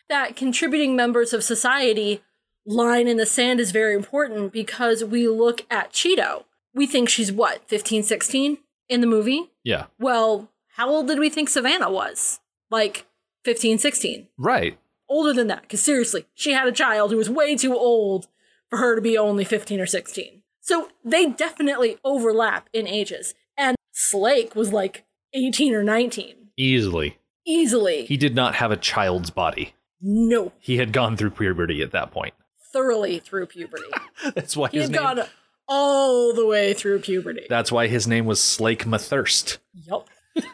That 0.08 0.36
contributing 0.36 0.94
members 0.94 1.32
of 1.32 1.42
society 1.42 2.22
line 2.66 3.08
in 3.08 3.16
the 3.16 3.26
sand 3.26 3.58
is 3.58 3.72
very 3.72 3.94
important 3.94 4.52
because 4.52 5.02
we 5.02 5.26
look 5.26 5.66
at 5.70 5.92
Cheedo. 5.92 6.44
We 6.74 6.86
think 6.86 7.08
she's 7.08 7.32
what, 7.32 7.68
15, 7.68 8.02
16 8.04 8.58
in 8.88 9.00
the 9.00 9.06
movie? 9.06 9.50
Yeah. 9.64 9.86
Well, 9.98 10.48
how 10.76 10.88
old 10.88 11.08
did 11.08 11.18
we 11.18 11.28
think 11.28 11.48
Savannah 11.48 11.90
was? 11.90 12.40
Like 12.70 13.06
15, 13.44 13.78
16. 13.78 14.28
Right. 14.38 14.78
Older 15.08 15.32
than 15.32 15.48
that, 15.48 15.62
because 15.62 15.80
seriously, 15.82 16.26
she 16.34 16.52
had 16.52 16.68
a 16.68 16.72
child 16.72 17.10
who 17.10 17.16
was 17.16 17.28
way 17.28 17.56
too 17.56 17.76
old 17.76 18.28
for 18.70 18.78
her 18.78 18.94
to 18.94 19.02
be 19.02 19.18
only 19.18 19.44
15 19.44 19.80
or 19.80 19.86
16. 19.86 20.42
So 20.60 20.88
they 21.04 21.26
definitely 21.26 21.98
overlap 22.04 22.68
in 22.72 22.86
ages. 22.86 23.34
And 23.56 23.76
Slake 23.92 24.54
was 24.54 24.72
like 24.72 25.04
18 25.34 25.74
or 25.74 25.82
19. 25.82 26.36
Easily. 26.56 27.18
Easily. 27.46 28.04
He 28.06 28.16
did 28.16 28.34
not 28.34 28.54
have 28.54 28.70
a 28.70 28.76
child's 28.76 29.30
body. 29.30 29.74
No. 30.00 30.52
He 30.58 30.76
had 30.78 30.92
gone 30.92 31.16
through 31.16 31.30
puberty 31.30 31.82
at 31.82 31.90
that 31.92 32.10
point. 32.10 32.34
Thoroughly 32.72 33.18
through 33.18 33.46
puberty. 33.46 33.84
That's 34.34 34.56
why 34.56 34.68
he 34.68 34.78
his 34.78 34.90
name. 34.90 35.00
gone 35.00 35.20
all 35.68 36.32
the 36.32 36.46
way 36.46 36.72
through 36.72 37.00
puberty. 37.00 37.46
That's 37.48 37.72
why 37.72 37.88
his 37.88 38.06
name 38.06 38.26
was 38.26 38.40
Slake 38.40 38.84
Mathirst. 38.84 39.58
Yup. 39.74 40.08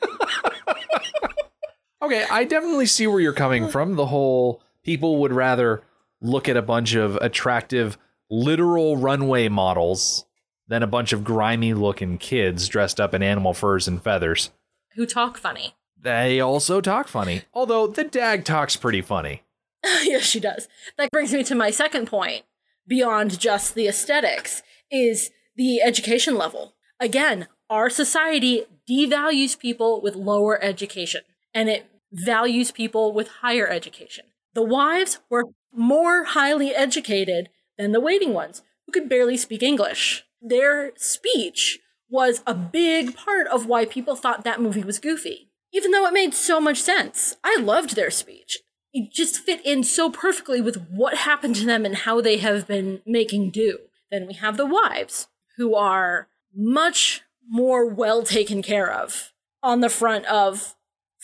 Okay, 2.02 2.24
I 2.30 2.44
definitely 2.44 2.86
see 2.86 3.06
where 3.06 3.20
you're 3.20 3.32
coming 3.32 3.68
from. 3.68 3.96
The 3.96 4.06
whole 4.06 4.62
people 4.84 5.16
would 5.22 5.32
rather 5.32 5.82
look 6.20 6.48
at 6.48 6.56
a 6.56 6.62
bunch 6.62 6.94
of 6.94 7.16
attractive 7.16 7.98
literal 8.30 8.96
runway 8.96 9.48
models 9.48 10.24
than 10.68 10.82
a 10.82 10.86
bunch 10.86 11.12
of 11.12 11.24
grimy 11.24 11.74
looking 11.74 12.18
kids 12.18 12.68
dressed 12.68 13.00
up 13.00 13.14
in 13.14 13.22
animal 13.22 13.54
furs 13.54 13.86
and 13.86 14.02
feathers. 14.02 14.50
Who 14.94 15.06
talk 15.06 15.38
funny. 15.38 15.74
They 16.00 16.40
also 16.40 16.80
talk 16.80 17.08
funny. 17.08 17.42
Although 17.52 17.86
the 17.86 18.04
dag 18.04 18.44
talks 18.44 18.76
pretty 18.76 19.02
funny. 19.02 19.42
yes, 19.84 20.22
she 20.22 20.40
does. 20.40 20.68
That 20.98 21.10
brings 21.10 21.32
me 21.32 21.44
to 21.44 21.54
my 21.54 21.70
second 21.70 22.06
point, 22.06 22.44
beyond 22.86 23.38
just 23.38 23.74
the 23.74 23.88
aesthetics, 23.88 24.62
is 24.90 25.30
the 25.56 25.80
education 25.82 26.36
level. 26.36 26.74
Again, 27.00 27.48
our 27.68 27.90
society 27.90 28.64
devalues 28.88 29.58
people 29.58 30.00
with 30.00 30.14
lower 30.14 30.62
education, 30.62 31.22
and 31.52 31.68
it 31.68 31.86
values 32.12 32.70
people 32.70 33.12
with 33.12 33.28
higher 33.28 33.68
education. 33.68 34.26
The 34.54 34.62
wives 34.62 35.18
were 35.28 35.44
more 35.72 36.24
highly 36.24 36.74
educated 36.74 37.50
than 37.78 37.92
the 37.92 38.00
waiting 38.00 38.32
ones, 38.32 38.62
who 38.86 38.92
could 38.92 39.08
barely 39.08 39.36
speak 39.36 39.62
English. 39.62 40.24
Their 40.40 40.92
speech 40.96 41.80
was 42.08 42.42
a 42.46 42.54
big 42.54 43.16
part 43.16 43.46
of 43.48 43.66
why 43.66 43.84
people 43.84 44.16
thought 44.16 44.44
that 44.44 44.60
movie 44.60 44.84
was 44.84 44.98
goofy. 44.98 45.50
Even 45.72 45.90
though 45.90 46.06
it 46.06 46.12
made 46.12 46.34
so 46.34 46.60
much 46.60 46.80
sense, 46.80 47.36
I 47.42 47.58
loved 47.60 47.96
their 47.96 48.10
speech 48.10 48.60
it 48.96 49.12
just 49.12 49.40
fit 49.40 49.64
in 49.64 49.84
so 49.84 50.10
perfectly 50.10 50.62
with 50.62 50.88
what 50.88 51.18
happened 51.18 51.54
to 51.56 51.66
them 51.66 51.84
and 51.84 51.94
how 51.94 52.22
they 52.22 52.38
have 52.38 52.66
been 52.66 53.02
making 53.04 53.50
do. 53.50 53.78
Then 54.10 54.26
we 54.26 54.32
have 54.32 54.56
the 54.56 54.64
wives, 54.64 55.28
who 55.58 55.74
are 55.74 56.28
much 56.54 57.20
more 57.46 57.86
well 57.86 58.22
taken 58.22 58.62
care 58.62 58.90
of 58.90 59.34
on 59.62 59.80
the 59.80 59.90
front 59.90 60.24
of 60.26 60.74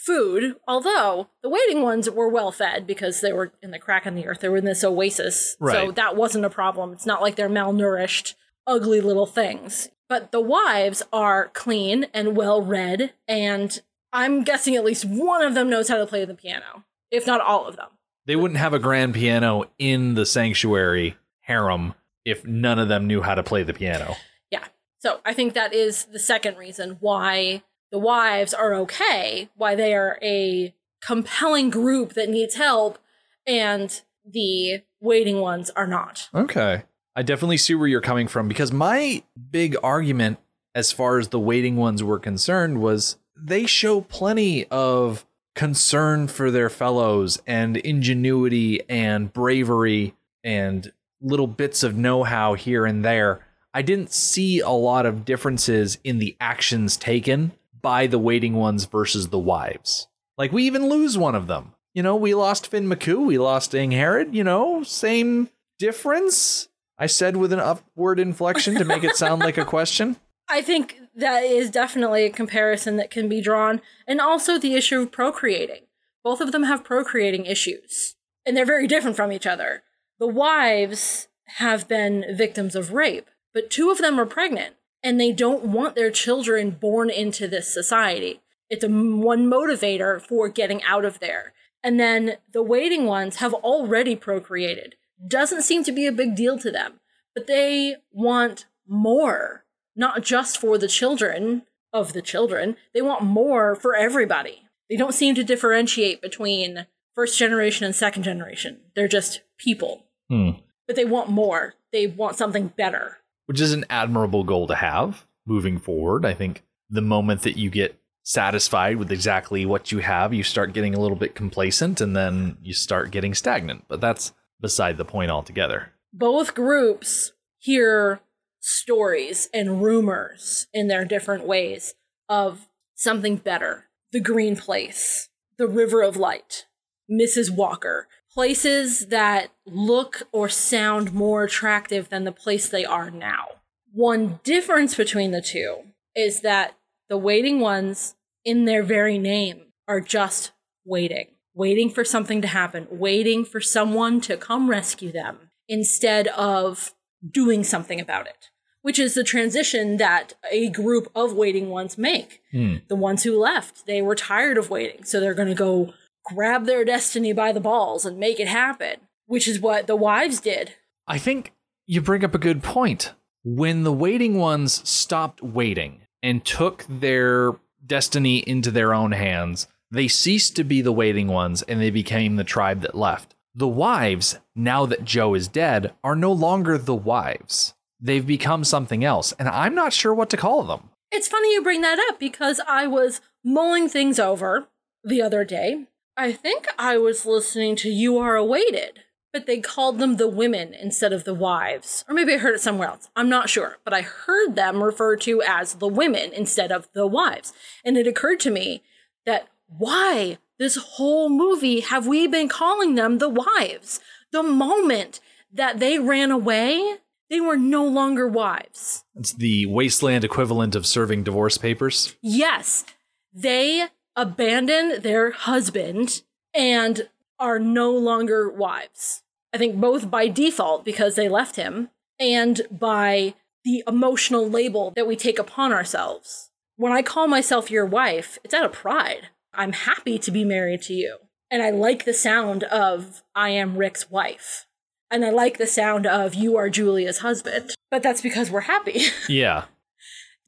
food, 0.04 0.56
although 0.66 1.28
the 1.42 1.48
waiting 1.48 1.82
ones 1.82 2.10
were 2.10 2.28
well 2.28 2.50
fed 2.50 2.86
because 2.86 3.20
they 3.20 3.32
were 3.32 3.52
in 3.62 3.70
the 3.70 3.78
crack 3.78 4.06
in 4.06 4.14
the 4.14 4.26
earth. 4.26 4.40
They 4.40 4.48
were 4.48 4.56
in 4.56 4.64
this 4.64 4.82
oasis. 4.84 5.56
So 5.60 5.92
that 5.92 6.16
wasn't 6.16 6.44
a 6.44 6.50
problem. 6.50 6.92
It's 6.92 7.06
not 7.06 7.22
like 7.22 7.36
they're 7.36 7.48
malnourished, 7.48 8.34
ugly 8.66 9.00
little 9.00 9.26
things. 9.26 9.90
But 10.08 10.32
the 10.32 10.40
wives 10.40 11.02
are 11.12 11.48
clean 11.48 12.06
and 12.12 12.36
well 12.36 12.60
read, 12.60 13.14
and 13.26 13.80
I'm 14.12 14.42
guessing 14.44 14.76
at 14.76 14.84
least 14.84 15.04
one 15.06 15.42
of 15.42 15.54
them 15.54 15.70
knows 15.70 15.88
how 15.88 15.96
to 15.96 16.06
play 16.06 16.24
the 16.24 16.34
piano, 16.34 16.84
if 17.10 17.26
not 17.26 17.40
all 17.40 17.66
of 17.66 17.76
them. 17.76 17.88
They 18.26 18.36
wouldn't 18.36 18.60
have 18.60 18.74
a 18.74 18.78
grand 18.78 19.14
piano 19.14 19.64
in 19.78 20.14
the 20.14 20.26
sanctuary 20.26 21.16
harem 21.40 21.94
if 22.24 22.46
none 22.46 22.78
of 22.78 22.88
them 22.88 23.06
knew 23.06 23.22
how 23.22 23.34
to 23.34 23.42
play 23.42 23.62
the 23.62 23.72
piano. 23.72 24.16
Yeah. 24.50 24.64
So 24.98 25.20
I 25.24 25.32
think 25.32 25.54
that 25.54 25.72
is 25.72 26.04
the 26.04 26.18
second 26.18 26.58
reason 26.58 26.98
why 27.00 27.62
the 27.92 27.98
wives 27.98 28.52
are 28.54 28.74
okay, 28.74 29.50
why 29.54 29.76
they 29.76 29.94
are 29.94 30.18
a 30.22 30.74
compelling 31.02 31.68
group 31.70 32.14
that 32.14 32.30
needs 32.30 32.54
help, 32.54 32.98
and 33.46 34.00
the 34.24 34.82
waiting 35.00 35.40
ones 35.40 35.70
are 35.70 35.86
not. 35.86 36.28
Okay. 36.34 36.84
I 37.14 37.22
definitely 37.22 37.58
see 37.58 37.74
where 37.74 37.86
you're 37.86 38.00
coming 38.00 38.26
from 38.26 38.48
because 38.48 38.72
my 38.72 39.22
big 39.50 39.76
argument, 39.82 40.38
as 40.74 40.90
far 40.90 41.18
as 41.18 41.28
the 41.28 41.38
waiting 41.38 41.76
ones 41.76 42.02
were 42.02 42.18
concerned, 42.18 42.80
was 42.80 43.18
they 43.36 43.66
show 43.66 44.00
plenty 44.00 44.66
of 44.68 45.26
concern 45.54 46.28
for 46.28 46.50
their 46.50 46.70
fellows 46.70 47.42
and 47.46 47.76
ingenuity 47.76 48.88
and 48.88 49.30
bravery 49.34 50.14
and 50.42 50.90
little 51.20 51.46
bits 51.46 51.82
of 51.82 51.94
know 51.94 52.22
how 52.22 52.54
here 52.54 52.86
and 52.86 53.04
there. 53.04 53.46
I 53.74 53.82
didn't 53.82 54.12
see 54.12 54.60
a 54.60 54.70
lot 54.70 55.04
of 55.04 55.26
differences 55.26 55.98
in 56.04 56.18
the 56.18 56.36
actions 56.40 56.96
taken 56.96 57.52
by 57.82 58.06
the 58.06 58.18
waiting 58.18 58.54
ones 58.54 58.84
versus 58.84 59.28
the 59.28 59.38
wives. 59.38 60.08
Like, 60.38 60.52
we 60.52 60.64
even 60.64 60.88
lose 60.88 61.18
one 61.18 61.34
of 61.34 61.46
them. 61.46 61.74
You 61.94 62.02
know, 62.02 62.16
we 62.16 62.34
lost 62.34 62.68
Finn 62.68 62.88
McCoo, 62.88 63.26
we 63.26 63.36
lost 63.36 63.72
Angharad, 63.72 64.32
you 64.32 64.44
know, 64.44 64.82
same 64.82 65.50
difference. 65.78 66.68
I 66.98 67.06
said 67.06 67.36
with 67.36 67.52
an 67.52 67.60
upward 67.60 68.18
inflection 68.18 68.76
to 68.76 68.84
make 68.84 69.04
it 69.04 69.16
sound 69.16 69.40
like 69.42 69.58
a 69.58 69.64
question. 69.66 70.16
I 70.48 70.62
think 70.62 70.98
that 71.14 71.44
is 71.44 71.70
definitely 71.70 72.24
a 72.24 72.30
comparison 72.30 72.96
that 72.96 73.10
can 73.10 73.28
be 73.28 73.40
drawn. 73.40 73.80
And 74.06 74.20
also 74.20 74.58
the 74.58 74.74
issue 74.74 75.00
of 75.00 75.12
procreating. 75.12 75.82
Both 76.24 76.40
of 76.40 76.52
them 76.52 76.62
have 76.64 76.84
procreating 76.84 77.46
issues, 77.46 78.14
and 78.46 78.56
they're 78.56 78.64
very 78.64 78.86
different 78.86 79.16
from 79.16 79.32
each 79.32 79.46
other. 79.46 79.82
The 80.20 80.28
wives 80.28 81.28
have 81.56 81.88
been 81.88 82.24
victims 82.36 82.76
of 82.76 82.92
rape, 82.92 83.28
but 83.52 83.70
two 83.70 83.90
of 83.90 83.98
them 83.98 84.20
are 84.20 84.26
pregnant, 84.26 84.76
and 85.02 85.20
they 85.20 85.32
don't 85.32 85.64
want 85.64 85.94
their 85.94 86.10
children 86.10 86.70
born 86.70 87.10
into 87.10 87.48
this 87.48 87.72
society. 87.72 88.40
It's 88.70 88.84
a 88.84 88.88
one 88.88 89.50
motivator 89.50 90.20
for 90.20 90.48
getting 90.48 90.82
out 90.84 91.04
of 91.04 91.20
there. 91.20 91.52
And 91.82 91.98
then 91.98 92.36
the 92.52 92.62
waiting 92.62 93.06
ones 93.06 93.36
have 93.36 93.52
already 93.54 94.16
procreated. 94.16 94.94
Doesn't 95.26 95.62
seem 95.62 95.84
to 95.84 95.92
be 95.92 96.06
a 96.06 96.12
big 96.12 96.36
deal 96.36 96.58
to 96.58 96.70
them, 96.70 97.00
but 97.34 97.46
they 97.46 97.96
want 98.12 98.66
more 98.86 99.62
not 99.94 100.22
just 100.22 100.58
for 100.58 100.78
the 100.78 100.88
children 100.88 101.62
of 101.92 102.12
the 102.12 102.22
children, 102.22 102.76
they 102.94 103.02
want 103.02 103.22
more 103.22 103.74
for 103.74 103.94
everybody. 103.94 104.62
They 104.88 104.96
don't 104.96 105.14
seem 105.14 105.34
to 105.34 105.44
differentiate 105.44 106.22
between 106.22 106.86
first 107.14 107.38
generation 107.38 107.84
and 107.84 107.94
second 107.94 108.22
generation. 108.22 108.80
They're 108.94 109.08
just 109.08 109.42
people. 109.58 110.06
Hmm. 110.30 110.50
But 110.86 110.96
they 110.96 111.04
want 111.04 111.30
more. 111.30 111.74
They 111.92 112.06
want 112.06 112.36
something 112.36 112.68
better. 112.68 113.18
Which 113.46 113.60
is 113.60 113.72
an 113.72 113.84
admirable 113.90 114.44
goal 114.44 114.66
to 114.68 114.74
have 114.74 115.26
moving 115.46 115.78
forward. 115.78 116.24
I 116.24 116.34
think 116.34 116.62
the 116.88 117.00
moment 117.00 117.42
that 117.42 117.56
you 117.56 117.70
get 117.70 117.98
satisfied 118.22 118.96
with 118.96 119.10
exactly 119.10 119.66
what 119.66 119.90
you 119.90 119.98
have, 119.98 120.32
you 120.32 120.42
start 120.42 120.72
getting 120.72 120.94
a 120.94 121.00
little 121.00 121.16
bit 121.16 121.34
complacent 121.34 122.00
and 122.00 122.14
then 122.14 122.56
you 122.62 122.72
start 122.72 123.10
getting 123.10 123.34
stagnant. 123.34 123.84
But 123.88 124.00
that's 124.00 124.32
beside 124.60 124.96
the 124.96 125.04
point 125.04 125.30
altogether. 125.30 125.92
Both 126.12 126.54
groups 126.54 127.32
hear 127.58 128.20
stories 128.60 129.48
and 129.52 129.82
rumors 129.82 130.68
in 130.72 130.86
their 130.88 131.04
different 131.04 131.44
ways 131.44 131.94
of 132.28 132.68
something 132.94 133.36
better. 133.36 133.86
The 134.12 134.20
Green 134.20 134.56
Place, 134.56 135.30
the 135.58 135.66
River 135.66 136.02
of 136.02 136.16
Light, 136.16 136.66
Mrs. 137.10 137.50
Walker, 137.50 138.08
places 138.34 139.08
that 139.08 139.50
look 139.66 140.22
or 140.32 140.48
sound 140.48 141.12
more 141.12 141.44
attractive 141.44 142.08
than 142.08 142.24
the 142.24 142.32
place 142.32 142.68
they 142.68 142.84
are 142.84 143.10
now. 143.10 143.46
One 143.92 144.40
difference 144.42 144.94
between 144.94 145.32
the 145.32 145.42
two 145.42 145.82
is 146.14 146.40
that 146.40 146.76
the 147.08 147.18
waiting 147.18 147.60
ones, 147.60 148.14
in 148.44 148.64
their 148.64 148.82
very 148.82 149.18
name, 149.18 149.66
are 149.86 150.00
just 150.00 150.52
waiting, 150.84 151.26
waiting 151.54 151.90
for 151.90 152.04
something 152.04 152.40
to 152.42 152.48
happen, 152.48 152.86
waiting 152.90 153.44
for 153.44 153.60
someone 153.60 154.20
to 154.22 154.36
come 154.36 154.70
rescue 154.70 155.12
them 155.12 155.50
instead 155.68 156.28
of 156.28 156.94
doing 157.30 157.62
something 157.62 158.00
about 158.00 158.26
it, 158.26 158.50
which 158.80 158.98
is 158.98 159.14
the 159.14 159.24
transition 159.24 159.98
that 159.98 160.34
a 160.50 160.70
group 160.70 161.10
of 161.14 161.34
waiting 161.34 161.68
ones 161.68 161.98
make. 161.98 162.40
Hmm. 162.50 162.76
The 162.88 162.96
ones 162.96 163.22
who 163.22 163.38
left, 163.38 163.86
they 163.86 164.00
were 164.00 164.14
tired 164.14 164.56
of 164.56 164.70
waiting, 164.70 165.04
so 165.04 165.20
they're 165.20 165.34
going 165.34 165.48
to 165.48 165.54
go 165.54 165.92
grab 166.24 166.66
their 166.66 166.84
destiny 166.84 167.32
by 167.32 167.52
the 167.52 167.60
balls 167.60 168.04
and 168.04 168.18
make 168.18 168.40
it 168.40 168.48
happen, 168.48 168.96
which 169.26 169.48
is 169.48 169.60
what 169.60 169.86
the 169.86 169.96
wives 169.96 170.40
did. 170.40 170.74
I 171.06 171.18
think 171.18 171.52
you 171.86 172.00
bring 172.00 172.24
up 172.24 172.34
a 172.34 172.38
good 172.38 172.62
point. 172.62 173.12
When 173.44 173.82
the 173.82 173.92
waiting 173.92 174.38
ones 174.38 174.88
stopped 174.88 175.42
waiting 175.42 176.02
and 176.22 176.44
took 176.44 176.84
their 176.88 177.52
destiny 177.84 178.38
into 178.38 178.70
their 178.70 178.94
own 178.94 179.12
hands, 179.12 179.66
they 179.90 180.08
ceased 180.08 180.56
to 180.56 180.64
be 180.64 180.80
the 180.80 180.92
waiting 180.92 181.28
ones 181.28 181.62
and 181.62 181.80
they 181.80 181.90
became 181.90 182.36
the 182.36 182.44
tribe 182.44 182.80
that 182.82 182.94
left. 182.94 183.34
The 183.54 183.68
wives, 183.68 184.38
now 184.54 184.86
that 184.86 185.04
Joe 185.04 185.34
is 185.34 185.48
dead, 185.48 185.92
are 186.02 186.16
no 186.16 186.32
longer 186.32 186.78
the 186.78 186.94
wives. 186.94 187.74
They've 188.00 188.26
become 188.26 188.64
something 188.64 189.04
else, 189.04 189.32
and 189.38 189.48
I'm 189.48 189.74
not 189.74 189.92
sure 189.92 190.14
what 190.14 190.30
to 190.30 190.36
call 190.36 190.62
them. 190.62 190.88
It's 191.10 191.28
funny 191.28 191.52
you 191.52 191.62
bring 191.62 191.82
that 191.82 191.98
up 192.08 192.18
because 192.18 192.60
I 192.66 192.86
was 192.86 193.20
mulling 193.44 193.88
things 193.88 194.18
over 194.18 194.68
the 195.04 195.20
other 195.20 195.44
day. 195.44 195.86
I 196.16 196.32
think 196.32 196.68
I 196.78 196.98
was 196.98 197.24
listening 197.24 197.76
to 197.76 197.88
You 197.88 198.18
Are 198.18 198.36
Awaited, 198.36 199.00
but 199.32 199.46
they 199.46 199.60
called 199.60 199.98
them 199.98 200.16
the 200.16 200.28
women 200.28 200.74
instead 200.74 201.12
of 201.12 201.24
the 201.24 201.34
wives. 201.34 202.04
Or 202.08 202.14
maybe 202.14 202.34
I 202.34 202.38
heard 202.38 202.54
it 202.54 202.60
somewhere 202.60 202.88
else. 202.88 203.08
I'm 203.16 203.30
not 203.30 203.48
sure, 203.48 203.78
but 203.84 203.94
I 203.94 204.02
heard 204.02 204.54
them 204.54 204.82
referred 204.82 205.22
to 205.22 205.42
as 205.42 205.74
the 205.74 205.88
women 205.88 206.32
instead 206.32 206.70
of 206.70 206.88
the 206.92 207.06
wives. 207.06 207.52
And 207.84 207.96
it 207.96 208.06
occurred 208.06 208.40
to 208.40 208.50
me 208.50 208.82
that 209.24 209.48
why 209.68 210.38
this 210.58 210.76
whole 210.76 211.30
movie 211.30 211.80
have 211.80 212.06
we 212.06 212.26
been 212.26 212.48
calling 212.48 212.94
them 212.94 213.18
the 213.18 213.30
wives? 213.30 214.00
The 214.32 214.42
moment 214.42 215.20
that 215.52 215.80
they 215.80 215.98
ran 215.98 216.30
away, 216.30 216.98
they 217.30 217.40
were 217.40 217.56
no 217.56 217.86
longer 217.86 218.28
wives. 218.28 219.04
It's 219.14 219.32
the 219.32 219.64
wasteland 219.66 220.24
equivalent 220.24 220.74
of 220.74 220.86
serving 220.86 221.22
divorce 221.22 221.56
papers. 221.56 222.14
Yes, 222.20 222.84
they 223.32 223.88
abandoned 224.16 225.02
their 225.02 225.30
husband 225.32 226.22
and 226.54 227.08
are 227.38 227.58
no 227.58 227.90
longer 227.90 228.48
wives. 228.50 229.22
I 229.52 229.58
think 229.58 229.76
both 229.76 230.10
by 230.10 230.28
default 230.28 230.84
because 230.84 231.14
they 231.14 231.28
left 231.28 231.56
him 231.56 231.90
and 232.18 232.62
by 232.70 233.34
the 233.64 233.82
emotional 233.86 234.48
label 234.48 234.92
that 234.96 235.06
we 235.06 235.16
take 235.16 235.38
upon 235.38 235.72
ourselves. 235.72 236.50
When 236.76 236.92
I 236.92 237.02
call 237.02 237.28
myself 237.28 237.70
your 237.70 237.86
wife, 237.86 238.38
it's 238.42 238.54
out 238.54 238.64
of 238.64 238.72
pride. 238.72 239.28
I'm 239.54 239.72
happy 239.72 240.18
to 240.18 240.30
be 240.30 240.44
married 240.44 240.82
to 240.82 240.94
you. 240.94 241.18
And 241.50 241.62
I 241.62 241.70
like 241.70 242.04
the 242.04 242.14
sound 242.14 242.64
of 242.64 243.22
I 243.34 243.50
am 243.50 243.76
Rick's 243.76 244.10
wife. 244.10 244.66
And 245.10 245.24
I 245.24 245.30
like 245.30 245.58
the 245.58 245.66
sound 245.66 246.06
of 246.06 246.34
you 246.34 246.56
are 246.56 246.70
Julia's 246.70 247.18
husband. 247.18 247.70
But 247.90 248.02
that's 248.02 248.22
because 248.22 248.50
we're 248.50 248.62
happy. 248.62 249.02
Yeah. 249.28 249.64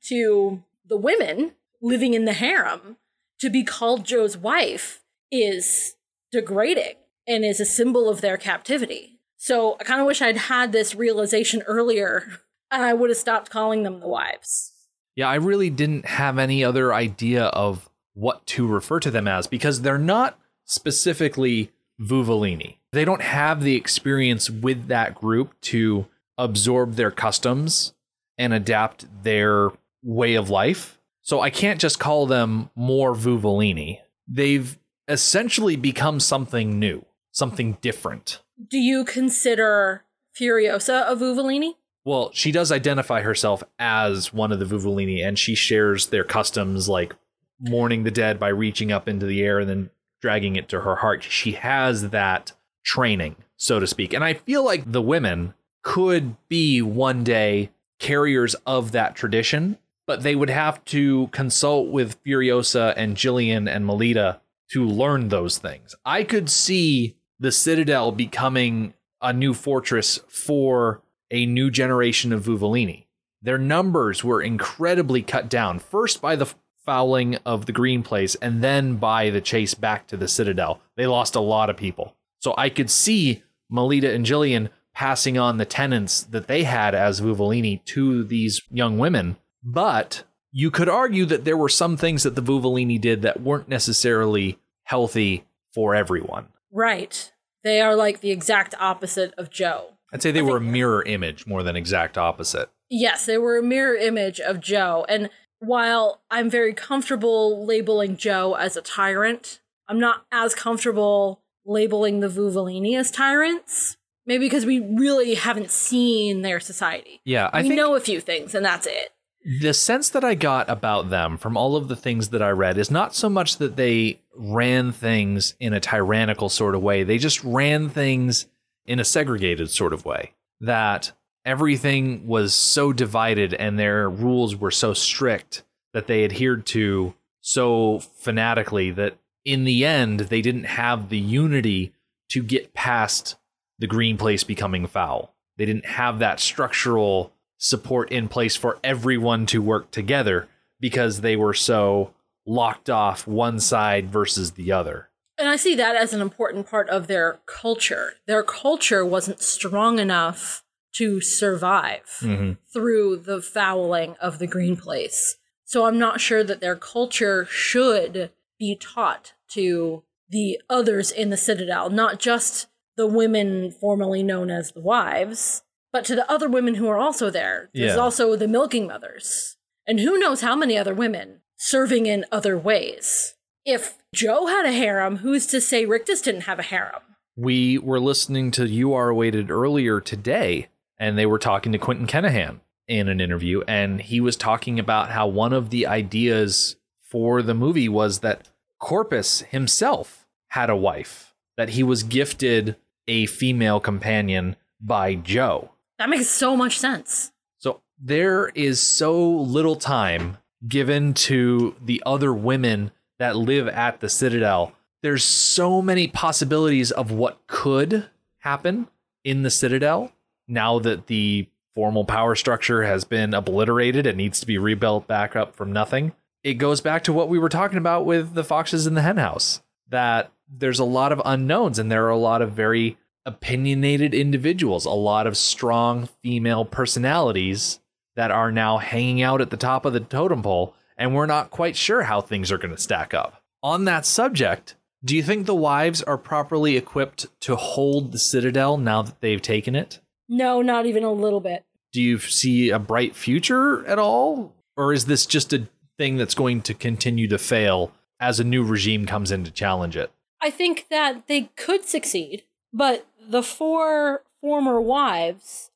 to 0.09 0.63
the 0.87 0.97
women 0.97 1.53
living 1.83 2.15
in 2.15 2.25
the 2.25 2.33
harem, 2.33 2.97
to 3.45 3.51
be 3.51 3.63
called 3.63 4.07
Joe's 4.07 4.39
wife 4.39 5.03
is 5.31 5.97
degrading 6.33 6.95
and 7.27 7.45
is 7.45 7.61
a 7.61 7.67
symbol 7.67 8.09
of 8.09 8.23
their 8.23 8.39
captivity. 8.39 9.21
So 9.37 9.77
I 9.79 9.85
kind 9.85 10.01
of 10.01 10.07
wish 10.07 10.23
I'd 10.23 10.39
had 10.39 10.73
this 10.73 10.95
realization 10.95 11.61
earlier 11.67 12.41
and 12.71 12.83
I 12.83 12.95
would 12.95 13.11
have 13.11 13.19
stopped 13.19 13.51
calling 13.51 13.83
them 13.83 14.01
the 14.01 14.09
wives. 14.09 14.73
Yeah, 15.15 15.29
I 15.29 15.35
really 15.35 15.69
didn't 15.69 16.07
have 16.07 16.39
any 16.39 16.65
other 16.65 16.95
idea 16.95 17.45
of 17.45 17.91
what 18.15 18.47
to 18.47 18.67
refer 18.67 18.99
to 19.01 19.11
them 19.11 19.29
as 19.29 19.47
because 19.47 19.83
they're 19.83 19.99
not 19.99 20.39
specifically 20.65 21.71
Vuvalini. 22.01 22.79
They 22.93 23.05
don't 23.05 23.21
have 23.21 23.63
the 23.63 23.77
experience 23.77 24.49
with 24.49 24.87
that 24.89 25.15
group 25.15 25.53
to 25.63 26.07
absorb 26.39 26.95
their 26.95 27.11
customs 27.11 27.93
and 28.39 28.55
adapt 28.55 29.05
their 29.23 29.71
way 30.03 30.35
of 30.35 30.49
life. 30.49 30.99
So 31.25 31.41
I 31.41 31.51
can't 31.51 31.81
just 31.81 31.99
call 31.99 32.27
them 32.27 32.71
more 32.77 33.15
Vuvalini. 33.15 34.01
They've 34.29 34.79
essentially 35.09 35.75
become 35.75 36.21
something 36.21 36.79
new, 36.79 37.05
something 37.33 37.79
different. 37.81 38.41
Do 38.69 38.79
you 38.79 39.05
consider 39.05 40.05
Furiosa 40.39 41.11
a 41.11 41.17
Vuvalini? 41.17 41.73
Well, 42.05 42.31
she 42.35 42.53
does 42.53 42.71
identify 42.71 43.23
herself 43.23 43.63
as 43.79 44.35
one 44.35 44.53
of 44.53 44.59
the 44.59 44.67
Vuvalini, 44.67 45.27
and 45.27 45.39
she 45.39 45.55
shares 45.55 46.09
their 46.09 46.25
customs 46.25 46.91
like 46.91 47.15
mourning 47.59 48.05
the 48.05 48.11
dead 48.11 48.39
by 48.39 48.49
reaching 48.49 48.93
up 48.93 49.09
into 49.09 49.25
the 49.25 49.43
air 49.43 49.61
and 49.61 49.71
then 49.71 49.91
dragging 50.21 50.57
it 50.57 50.69
to 50.69 50.83
her 50.83 50.97
heart. 50.97 51.23
She 51.23 51.53
has 51.53 52.11
that 52.11 52.53
training, 52.85 53.37
so 53.57 53.81
to 53.81 53.87
speak. 53.87 54.13
And 54.13 54.23
I 54.23 54.35
feel 54.35 54.63
like 54.63 54.93
the 54.93 55.01
women 55.01 55.55
could 55.83 56.37
be 56.49 56.83
one 56.83 57.25
day 57.25 57.71
carriers 57.99 58.55
of 58.67 58.93
that 58.93 59.15
tradition, 59.15 59.79
but 60.07 60.23
they 60.23 60.35
would 60.35 60.51
have 60.51 60.85
to 60.87 61.29
consult 61.29 61.89
with 61.91 62.23
Furiosa 62.23 62.95
and 62.97 63.17
Jillian 63.17 63.69
and 63.69 63.87
Melita 63.87 64.41
to 64.73 64.85
learn 64.85 65.29
those 65.29 65.59
things. 65.59 65.95
I 66.05 66.25
could 66.25 66.51
see 66.51 67.17
the 67.39 67.53
Citadel 67.53 68.13
becoming 68.13 68.95
a 69.21 69.33
new 69.33 69.55
fortress 69.55 70.19
for 70.29 71.03
a 71.31 71.47
new 71.47 71.71
generation 71.71 72.33
of 72.33 72.45
Vuvalini. 72.45 73.07
Their 73.43 73.59
numbers 73.59 74.25
were 74.25 74.41
incredibly 74.41 75.23
cut 75.23 75.49
down, 75.49 75.79
first 75.79 76.21
by 76.21 76.37
the 76.37 76.53
fouling 76.85 77.37
of 77.47 77.67
the 77.67 77.73
Green 77.73 78.03
Place 78.03 78.35
and 78.37 78.63
then 78.63 78.97
by 78.97 79.31
the 79.31 79.41
chase 79.41 79.75
back 79.75 80.07
to 80.09 80.17
the 80.17 80.29
Citadel. 80.29 80.81
They 80.97 81.07
lost 81.07 81.35
a 81.35 81.41
lot 81.41 81.71
of 81.71 81.77
people. 81.77 82.15
So 82.39 82.55
I 82.57 82.69
could 82.69 82.91
see 82.91 83.43
Melita 83.71 84.13
and 84.13 84.25
Jillian 84.27 84.69
passing 84.95 85.39
on 85.39 85.57
the 85.57 85.65
tenets 85.65 86.23
that 86.23 86.47
they 86.47 86.65
had 86.65 86.95
as 86.95 87.21
Vuvalini 87.21 87.85
to 87.87 88.23
these 88.25 88.63
young 88.71 88.99
women. 88.99 89.37
But 89.65 90.25
you 90.53 90.71
could 90.71 90.89
argue 90.89 91.25
that 91.27 91.45
there 91.45 91.57
were 91.57 91.69
some 91.69 91.97
things 91.97 92.23
that 92.23 92.35
the 92.35 92.43
Vuvalini 92.43 93.01
did 93.01 93.23
that 93.23 93.41
weren't 93.41 93.69
necessarily 93.69 94.59
healthy 94.85 95.45
for 95.73 95.95
everyone. 95.95 96.49
Right. 96.71 97.33
They 97.65 97.81
are 97.81 97.97
like 97.97 98.21
the 98.21 98.31
exact 98.31 98.75
opposite 98.79 99.33
of 99.39 99.51
Joe. 99.51 99.95
I'd 100.13 100.23
say 100.23 100.31
they 100.31 100.43
were 100.43 100.59
a 100.59 100.61
mirror 100.61 101.03
image 101.03 101.47
more 101.47 101.63
than 101.63 101.75
exact 101.75 102.17
opposite. 102.17 102.71
Yes, 102.89 103.27
they 103.27 103.39
were 103.39 103.59
a 103.59 103.63
mirror 103.63 103.97
image 103.97 104.39
of 104.39 104.61
Joe. 104.61 105.05
And 105.09 105.31
while 105.59 106.21
I'm 106.31 106.51
very 106.51 106.75
comfortable 106.75 107.67
labeling 107.67 108.17
Joe 108.17 108.55
as 108.55 108.77
a 108.77 108.83
tyrant, 108.83 109.61
I'm 109.89 109.99
not 109.99 110.27
as 110.31 110.55
comfortable 110.55 111.43
labeling 111.65 112.21
the 112.21 112.29
Vuvalini 112.29 112.97
as 112.97 113.11
tyrants. 113.11 113.97
Maybe 114.27 114.47
because 114.47 114.65
we 114.65 114.81
really 114.81 115.35
haven't 115.35 115.71
seen 115.71 116.43
their 116.43 116.61
society. 116.61 117.21
Yeah, 117.25 117.51
I 117.53 117.63
we 117.63 117.69
think 117.69 117.79
know 117.79 117.95
a 117.95 118.01
few 118.01 118.21
things, 118.21 118.55
and 118.55 118.65
that's 118.65 118.87
it. 118.87 119.14
The 119.45 119.75
sense 119.75 120.09
that 120.11 120.25
I 120.25 120.35
got 120.35 120.71
about 120.71 121.11
them 121.11 121.37
from 121.37 121.57
all 121.57 121.77
of 121.77 121.89
the 121.89 121.97
things 121.97 122.31
that 122.31 122.41
I 122.41 122.51
read 122.51 122.79
is 122.79 122.91
not 122.91 123.15
so 123.15 123.29
much 123.29 123.59
that 123.59 123.77
they 123.77 124.21
ran 124.35 124.91
things 124.91 125.55
in 125.61 125.75
a 125.75 125.81
tyrannical 125.81 126.49
sort 126.49 126.75
of 126.75 126.83
way. 126.83 127.03
They 127.03 127.19
just 127.19 127.45
ran 127.45 127.91
things 127.91 128.47
in 128.87 128.99
a 128.99 129.05
segregated 129.05 129.71
sort 129.71 129.93
of 129.93 130.07
way. 130.07 130.33
That 130.61 131.13
everything 131.45 132.27
was 132.27 132.55
so 132.55 132.93
divided 132.93 133.53
and 133.53 133.79
their 133.79 134.09
rules 134.09 134.57
were 134.57 134.71
so 134.71 134.95
strict 134.95 135.63
that 135.93 136.07
they 136.07 136.25
adhered 136.25 136.65
to 136.67 137.15
so 137.41 137.99
fanatically 137.99 138.91
that 138.93 139.19
in 139.45 139.65
the 139.65 139.85
end 139.85 140.21
they 140.21 140.41
didn't 140.41 140.65
have 140.65 141.11
the 141.11 141.19
unity 141.19 141.93
to 142.31 142.43
get 142.43 142.73
past 142.73 143.37
the 143.79 143.87
green 143.87 144.17
place 144.17 144.43
becoming 144.43 144.87
foul. 144.87 145.35
They 145.59 145.67
didn't 145.67 145.87
have 145.87 146.21
that 146.21 146.41
structural 146.41 147.34
support 147.65 148.13
in 148.13 148.29
place 148.29 148.57
for 148.57 148.79
everyone 148.85 149.47
to 149.47 149.63
work 149.63 149.91
together 149.91 150.47
because 150.81 151.23
they 151.23 151.35
were 151.35 151.55
so 151.55 152.13
locked 152.45 152.91
off 152.91 153.27
one 153.27 153.59
side 153.59 154.11
versus 154.11 154.53
the 154.53 154.71
other. 154.71 155.09
And 155.39 155.49
I 155.49 155.57
see 155.57 155.75
that 155.77 155.97
as 155.97 156.13
an 156.13 156.21
important 156.21 156.69
part 156.69 156.91
of 156.91 157.07
their 157.07 157.41
culture. 157.47 158.13
Their 158.27 158.43
culture 158.43 159.05
wasn't 159.05 159.41
strong 159.41 159.99
enough 159.99 160.63
to 160.97 161.23
survive 161.23 162.19
mm-hmm. 162.21 162.53
through 162.71 163.17
the 163.17 163.41
fouling 163.41 164.15
of 164.21 164.39
the 164.39 164.47
green 164.47 164.77
place. 164.77 165.39
So 165.65 165.87
I'm 165.87 165.99
not 165.99 166.21
sure 166.21 166.45
that 166.45 166.61
their 166.61 166.77
culture 166.77 167.47
should 167.47 168.31
be 168.59 168.77
taught 168.77 169.33
to 169.53 170.03
the 170.29 170.61
others 170.69 171.11
in 171.11 171.31
the 171.31 171.39
Citadel, 171.39 171.89
not 171.89 172.21
just 172.21 172.67
the 172.97 173.07
women 173.07 173.71
formerly 173.71 174.23
known 174.23 174.51
as 174.51 174.73
the 174.73 174.83
wives, 174.83 175.63
but 175.95 176.05
to 176.05 176.17
the 176.17 176.29
other 176.29 176.49
women 176.49 176.75
who 176.75 176.89
are 176.89 176.99
also 176.99 177.31
there. 177.31 177.71
There's 177.73 177.95
Yeah. 177.95 178.01
also 178.03 178.35
the 178.35 178.49
milking 178.49 178.89
mothers. 178.89 179.57
And 179.87 180.01
who 180.01 180.19
knows 180.19 180.41
how 180.41 180.57
many 180.57 180.77
other 180.77 180.93
women 180.93 181.43
serving 181.57 182.07
in 182.07 182.25
other 182.33 182.59
ways. 182.59 183.37
If 183.65 183.95
Joe 184.13 184.47
had 184.47 184.67
a 184.67 184.73
harem, 184.73 185.19
who's 185.19 185.47
to 185.47 185.61
say 185.61 185.87
Rictus 185.87 186.21
didn't 186.21 186.43
have 186.43 186.59
a 186.59 186.65
harem? 186.65 187.03
We 187.37 187.79
were 187.79 188.01
listening 188.01 188.51
to 188.53 188.67
You 188.67 188.93
Are 188.93 189.09
Awaited 189.09 189.53
earlier 189.53 190.01
today, 190.01 190.67
and 190.99 191.17
they 191.17 191.27
were 191.27 191.39
talking 191.39 191.71
to 191.71 191.79
Quentin 191.79 192.09
Kenihan 192.09 192.59
in 192.89 193.09
an 193.09 193.21
interview, 193.21 193.63
and 193.69 194.01
he 194.03 194.21
was 194.21 194.35
talking 194.37 194.81
about 194.81 195.11
how 195.11 195.29
one 195.29 195.53
of 195.53 195.71
the 195.71 195.87
ideas 195.87 196.75
for 197.01 197.41
the 197.41 197.55
movie 197.55 197.89
was 197.89 198.19
that 198.19 198.49
Corpus 198.81 199.43
himself 199.43 200.27
had 200.49 200.71
a 200.71 200.77
wife, 200.77 201.35
that 201.57 201.71
he 201.71 201.85
was 201.85 202.03
gifted 202.03 202.75
a 203.07 203.27
female 203.27 203.79
companion 203.79 204.57
by 204.81 205.15
Joe. 205.15 205.71
That 206.05 206.11
makes 206.11 206.29
so 206.29 206.55
much 206.55 206.79
sense. 206.79 207.33
So 207.61 207.81
there 207.99 208.49
is 208.55 208.79
so 208.79 209.27
little 209.27 209.75
time 209.75 210.37
given 210.69 211.15
to 211.15 211.77
the 211.83 212.03
other 212.05 212.31
women 212.31 212.91
that 213.19 213.37
live 213.37 213.69
at 213.69 214.01
the 214.01 214.11
Citadel. 214.11 214.75
There's 215.01 215.25
so 215.25 215.81
many 215.81 216.07
possibilities 216.07 216.91
of 216.91 217.11
what 217.11 217.47
could 217.47 218.11
happen 218.41 218.89
in 219.25 219.45
the 219.45 219.51
Citadel 219.51 220.13
now 220.47 220.79
that 220.79 221.07
the 221.07 221.49
formal 221.75 222.05
power 222.05 222.35
structure 222.35 222.83
has 222.83 223.07
been 223.07 223.33
obliterated 223.33 224.07
and 224.07 224.19
needs 224.19 224.41
to 224.41 224.47
be 224.47 224.59
rebuilt 224.59 225.07
back 225.07 225.35
up 225.35 225.57
from 225.57 225.73
nothing. 225.73 226.13
It 226.43 226.55
goes 226.55 226.83
back 226.83 227.05
to 227.05 227.15
what 227.15 227.31
we 227.31 227.39
were 227.39 227.49
talking 227.49 227.79
about 227.79 228.05
with 228.05 228.35
the 228.35 228.45
foxes 228.45 228.87
in 228.87 228.93
the 228.93 229.01
henhouse 229.01 229.63
that 229.89 230.31
there's 230.55 230.81
a 230.81 230.85
lot 230.85 231.13
of 231.13 231.23
unknowns 231.25 231.79
and 231.79 231.91
there 231.91 232.05
are 232.05 232.11
a 232.11 232.19
lot 232.19 232.43
of 232.43 232.53
very 232.53 232.99
opinionated 233.27 234.15
individuals, 234.15 234.85
a 234.85 234.91
lot 234.91 235.27
of 235.27 235.37
strong 235.37 236.09
female 236.23 236.65
personalities 236.65 237.81
that 238.17 238.31
are 238.31 238.53
now 238.53 238.79
hanging 238.79 239.23
out 239.23 239.41
at 239.41 239.51
the 239.51 239.57
top 239.57 239.85
of 239.85 239.93
the 239.93 240.01
totem 240.01 240.43
pole, 240.43 240.75
and 240.97 241.15
we're 241.15 241.27
not 241.27 241.51
quite 241.51 241.77
sure 241.77 242.03
how 242.03 242.21
things 242.21 242.53
are 242.53 242.59
going 242.59 242.75
to 242.75 242.81
stack 242.81 243.13
up. 243.15 243.43
On 243.63 243.85
that 243.87 244.07
subject, 244.07 244.77
do 245.05 245.17
you 245.17 245.23
think 245.23 245.47
the 245.47 245.55
wives 245.55 246.03
are 246.03 246.19
properly 246.19 246.77
equipped 246.77 247.27
to 247.41 247.57
hold 247.57 248.13
the 248.13 248.19
Citadel 248.19 248.77
now 248.77 249.03
that 249.03 249.21
they've 249.21 249.43
taken 249.43 249.75
it? 249.75 250.01
No, 250.29 250.63
not 250.63 250.87
even 250.87 251.05
a 251.05 251.13
little 251.13 251.41
bit. 251.41 251.65
Do 251.93 252.01
you 252.01 252.19
see 252.19 252.71
a 252.71 252.79
bright 252.79 253.15
future 253.15 253.87
at 253.87 253.99
all? 253.99 254.55
Or 254.77 254.93
is 254.93 255.07
this 255.07 255.27
just 255.27 255.53
a 255.53 255.69
thing 255.99 256.17
that's 256.17 256.35
going 256.35 256.63
to 256.63 256.75
continue 256.75 257.29
to 257.29 257.39
fail 257.39 257.93
as 258.19 258.41
a 258.41 258.45
new 258.45 258.65
regime 258.65 259.07
comes 259.07 259.31
in 259.31 259.45
to 259.45 259.51
challenge 259.51 259.97
it? 259.97 260.11
I 260.41 260.51
think 260.51 260.87
that 260.91 261.27
they 261.27 261.51
could 261.57 261.85
succeed, 261.87 262.45
but 262.73 263.07
the 263.29 263.43
four 263.43 264.23
former 264.41 264.81
wives, 264.81 265.71